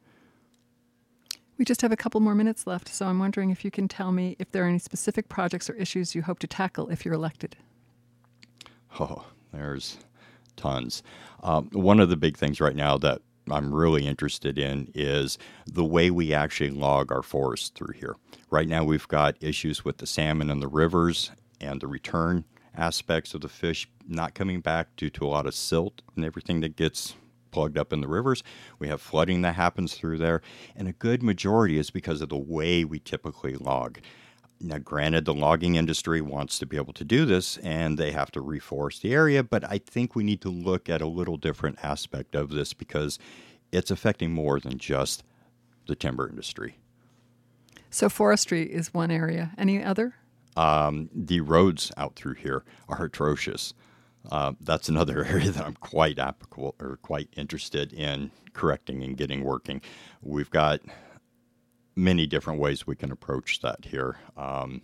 We 1.59 1.65
just 1.65 1.83
have 1.83 1.91
a 1.91 1.97
couple 1.97 2.19
more 2.19 2.33
minutes 2.33 2.65
left, 2.65 2.89
so 2.89 3.05
I'm 3.05 3.19
wondering 3.19 3.51
if 3.51 3.63
you 3.63 3.69
can 3.69 3.87
tell 3.87 4.11
me 4.11 4.35
if 4.39 4.51
there 4.51 4.63
are 4.63 4.67
any 4.67 4.79
specific 4.79 5.29
projects 5.29 5.69
or 5.69 5.75
issues 5.75 6.15
you 6.15 6.23
hope 6.23 6.39
to 6.39 6.47
tackle 6.47 6.89
if 6.89 7.05
you're 7.05 7.13
elected. 7.13 7.55
Oh, 8.99 9.25
there's 9.53 9.97
tons. 10.57 11.03
Um, 11.43 11.69
one 11.71 11.99
of 11.99 12.09
the 12.09 12.17
big 12.17 12.37
things 12.37 12.59
right 12.59 12.75
now 12.75 12.97
that 12.97 13.21
I'm 13.49 13.73
really 13.73 14.05
interested 14.05 14.57
in 14.57 14.91
is 14.93 15.37
the 15.65 15.85
way 15.85 16.11
we 16.11 16.33
actually 16.33 16.71
log 16.71 17.11
our 17.11 17.23
forests 17.23 17.69
through 17.69 17.93
here. 17.93 18.15
Right 18.49 18.67
now, 18.67 18.83
we've 18.83 19.07
got 19.07 19.41
issues 19.41 19.85
with 19.85 19.97
the 19.97 20.07
salmon 20.07 20.49
in 20.49 20.59
the 20.59 20.67
rivers 20.67 21.31
and 21.61 21.79
the 21.79 21.87
return 21.87 22.43
aspects 22.75 23.33
of 23.33 23.41
the 23.41 23.49
fish 23.49 23.89
not 24.07 24.33
coming 24.33 24.61
back 24.61 24.95
due 24.95 25.09
to 25.09 25.25
a 25.25 25.29
lot 25.29 25.47
of 25.47 25.55
silt 25.55 26.01
and 26.15 26.23
everything 26.23 26.61
that 26.61 26.75
gets 26.75 27.15
plugged 27.51 27.77
up 27.77 27.91
in 27.91 28.01
the 28.01 28.07
rivers. 28.07 28.43
We 28.79 28.87
have 28.89 29.01
flooding 29.01 29.41
that 29.41 29.55
happens 29.55 29.95
through 29.95 30.19
there, 30.19 30.41
and 30.75 30.87
a 30.87 30.93
good 30.93 31.23
majority 31.23 31.77
is 31.77 31.89
because 31.89 32.21
of 32.21 32.29
the 32.29 32.37
way 32.37 32.83
we 32.83 32.99
typically 32.99 33.55
log. 33.55 33.99
Now, 34.59 34.79
granted, 34.79 35.25
the 35.25 35.33
logging 35.33 35.75
industry 35.75 36.19
wants 36.19 36.57
to 36.59 36.65
be 36.65 36.77
able 36.77 36.93
to 36.93 37.03
do 37.03 37.25
this 37.25 37.57
and 37.57 37.97
they 37.97 38.11
have 38.11 38.31
to 38.31 38.41
reforest 38.41 39.01
the 39.01 39.13
area, 39.13 39.43
but 39.43 39.63
I 39.63 39.77
think 39.77 40.15
we 40.15 40.23
need 40.23 40.41
to 40.41 40.49
look 40.49 40.89
at 40.89 41.01
a 41.01 41.07
little 41.07 41.37
different 41.37 41.77
aspect 41.83 42.35
of 42.35 42.49
this 42.49 42.73
because 42.73 43.19
it's 43.71 43.91
affecting 43.91 44.31
more 44.33 44.59
than 44.59 44.77
just 44.79 45.23
the 45.87 45.95
timber 45.95 46.27
industry. 46.27 46.77
So, 47.89 48.09
forestry 48.09 48.63
is 48.63 48.93
one 48.93 49.11
area. 49.11 49.51
Any 49.57 49.83
other? 49.83 50.15
Um, 50.55 51.09
the 51.13 51.41
roads 51.41 51.91
out 51.97 52.15
through 52.15 52.33
here 52.33 52.63
are 52.89 53.05
atrocious. 53.05 53.73
Uh, 54.29 54.53
that's 54.59 54.89
another 54.89 55.23
area 55.29 55.51
that 55.51 55.65
I'm 55.65 55.75
quite 55.75 56.19
applicable 56.19 56.75
or 56.79 56.97
quite 57.01 57.29
interested 57.37 57.93
in 57.93 58.31
correcting 58.53 59.03
and 59.03 59.15
getting 59.15 59.43
working. 59.43 59.81
We've 60.21 60.49
got 60.49 60.81
many 61.97 62.27
different 62.27 62.59
ways 62.59 62.85
we 62.85 62.95
can 62.95 63.11
approach 63.11 63.59
that 63.61 63.85
here. 63.85 64.17
Um, 64.37 64.81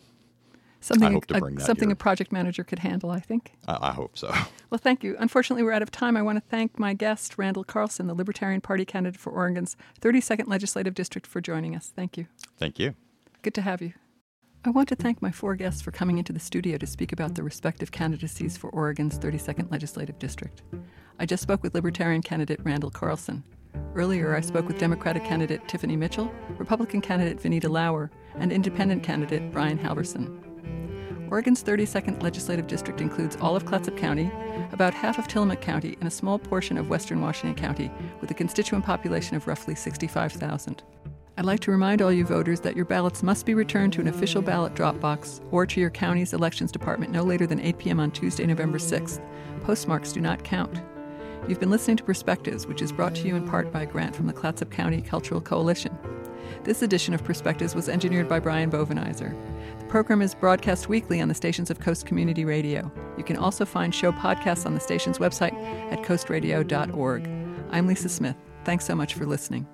something 0.79 1.15
a, 1.15 1.61
something 1.61 1.89
here. 1.89 1.93
a 1.93 1.95
project 1.95 2.31
manager 2.31 2.63
could 2.63 2.79
handle, 2.79 3.11
I 3.11 3.19
think. 3.19 3.53
I, 3.67 3.89
I 3.89 3.91
hope 3.91 4.17
so. 4.17 4.33
Well, 4.69 4.79
thank 4.79 5.03
you. 5.03 5.15
Unfortunately, 5.19 5.61
we're 5.61 5.71
out 5.71 5.83
of 5.83 5.91
time. 5.91 6.17
I 6.17 6.23
want 6.23 6.37
to 6.37 6.49
thank 6.49 6.79
my 6.79 6.95
guest, 6.95 7.37
Randell 7.37 7.63
Carlson, 7.63 8.07
the 8.07 8.15
Libertarian 8.15 8.59
Party 8.59 8.85
candidate 8.85 9.19
for 9.19 9.31
Oregon's 9.31 9.77
32nd 10.01 10.47
Legislative 10.47 10.95
District, 10.95 11.27
for 11.27 11.41
joining 11.41 11.75
us. 11.75 11.93
Thank 11.95 12.17
you. 12.17 12.25
Thank 12.57 12.79
you. 12.79 12.95
Good 13.43 13.53
to 13.53 13.61
have 13.61 13.83
you. 13.83 13.93
I 14.65 14.71
want 14.71 14.89
to 14.89 14.95
thank 14.95 15.21
my 15.21 15.29
four 15.29 15.55
guests 15.55 15.79
for 15.83 15.91
coming 15.91 16.17
into 16.17 16.33
the 16.33 16.39
studio 16.39 16.79
to 16.79 16.87
speak 16.87 17.11
about 17.11 17.35
their 17.35 17.45
respective 17.45 17.91
candidacies 17.91 18.57
for 18.57 18.71
Oregon's 18.71 19.19
32nd 19.19 19.69
Legislative 19.69 20.17
District. 20.17 20.63
I 21.19 21.27
just 21.27 21.43
spoke 21.43 21.61
with 21.61 21.75
Libertarian 21.75 22.23
candidate 22.23 22.61
Randell 22.63 22.89
Carlson. 22.89 23.43
Earlier, 23.95 24.35
I 24.35 24.41
spoke 24.41 24.67
with 24.67 24.79
Democratic 24.79 25.23
candidate 25.23 25.67
Tiffiny 25.67 25.97
Mitchell, 25.97 26.33
Republican 26.57 27.01
candidate 27.01 27.41
Vineeta 27.41 27.69
Lower, 27.69 28.09
and 28.35 28.51
Independent 28.51 29.03
candidate 29.03 29.51
Brian 29.51 29.77
Halverson. 29.77 30.39
Oregon's 31.29 31.63
32nd 31.63 32.21
legislative 32.21 32.67
district 32.67 33.01
includes 33.01 33.35
all 33.37 33.55
of 33.55 33.65
Clatsop 33.65 33.97
County, 33.97 34.31
about 34.71 34.93
half 34.93 35.17
of 35.17 35.27
Tillamook 35.27 35.61
County, 35.61 35.95
and 35.99 36.07
a 36.07 36.11
small 36.11 36.37
portion 36.37 36.77
of 36.77 36.89
western 36.89 37.21
Washington 37.21 37.55
County, 37.55 37.91
with 38.21 38.29
a 38.29 38.35
constituent 38.35 38.85
population 38.85 39.35
of 39.35 39.47
roughly 39.47 39.73
65,000. 39.73 40.83
I'd 41.35 41.45
like 41.45 41.61
to 41.61 41.71
remind 41.71 42.03
all 42.03 42.11
you 42.11 42.25
voters 42.25 42.59
that 42.59 42.75
your 42.75 42.85
ballots 42.85 43.23
must 43.23 43.47
be 43.47 43.55
returned 43.55 43.93
to 43.93 44.01
an 44.01 44.07
official 44.07 44.43
ballot 44.43 44.75
drop 44.75 44.99
box 44.99 45.41
or 45.49 45.65
to 45.65 45.81
your 45.81 45.89
county's 45.89 46.33
elections 46.33 46.71
department 46.71 47.11
no 47.11 47.23
later 47.23 47.47
than 47.47 47.59
8 47.59 47.79
p.m. 47.79 47.99
on 47.99 48.11
Tuesday, 48.11 48.45
November 48.45 48.77
6th. 48.77 49.19
Postmarks 49.63 50.13
do 50.13 50.21
not 50.21 50.43
count. 50.43 50.81
You've 51.47 51.59
been 51.59 51.69
listening 51.69 51.97
to 51.97 52.03
Perspectives, 52.05 52.65
which 52.67 52.81
is 52.81 52.93
brought 52.93 53.15
to 53.15 53.27
you 53.27 53.35
in 53.35 53.45
part 53.45 53.69
by 53.71 53.81
a 53.81 53.85
grant 53.85 54.15
from 54.15 54.27
the 54.27 54.33
Clatsop 54.33 54.71
County 54.71 55.01
Cultural 55.01 55.41
Coalition. 55.41 55.97
This 56.63 56.81
edition 56.81 57.13
of 57.13 57.23
Perspectives 57.23 57.75
was 57.75 57.89
engineered 57.89 58.29
by 58.29 58.39
Brian 58.39 58.71
Bovenizer. 58.71 59.35
The 59.77 59.85
program 59.85 60.21
is 60.21 60.33
broadcast 60.33 60.87
weekly 60.87 61.19
on 61.19 61.27
the 61.27 61.33
stations 61.33 61.69
of 61.69 61.81
Coast 61.81 62.05
Community 62.05 62.45
Radio. 62.45 62.89
You 63.17 63.25
can 63.25 63.35
also 63.35 63.65
find 63.65 63.93
show 63.93 64.13
podcasts 64.13 64.65
on 64.65 64.73
the 64.73 64.79
station's 64.79 65.17
website 65.17 65.53
at 65.91 66.01
coastradio.org. 66.03 67.29
I'm 67.71 67.87
Lisa 67.87 68.07
Smith. 68.07 68.37
Thanks 68.63 68.85
so 68.85 68.95
much 68.95 69.13
for 69.13 69.25
listening. 69.25 69.67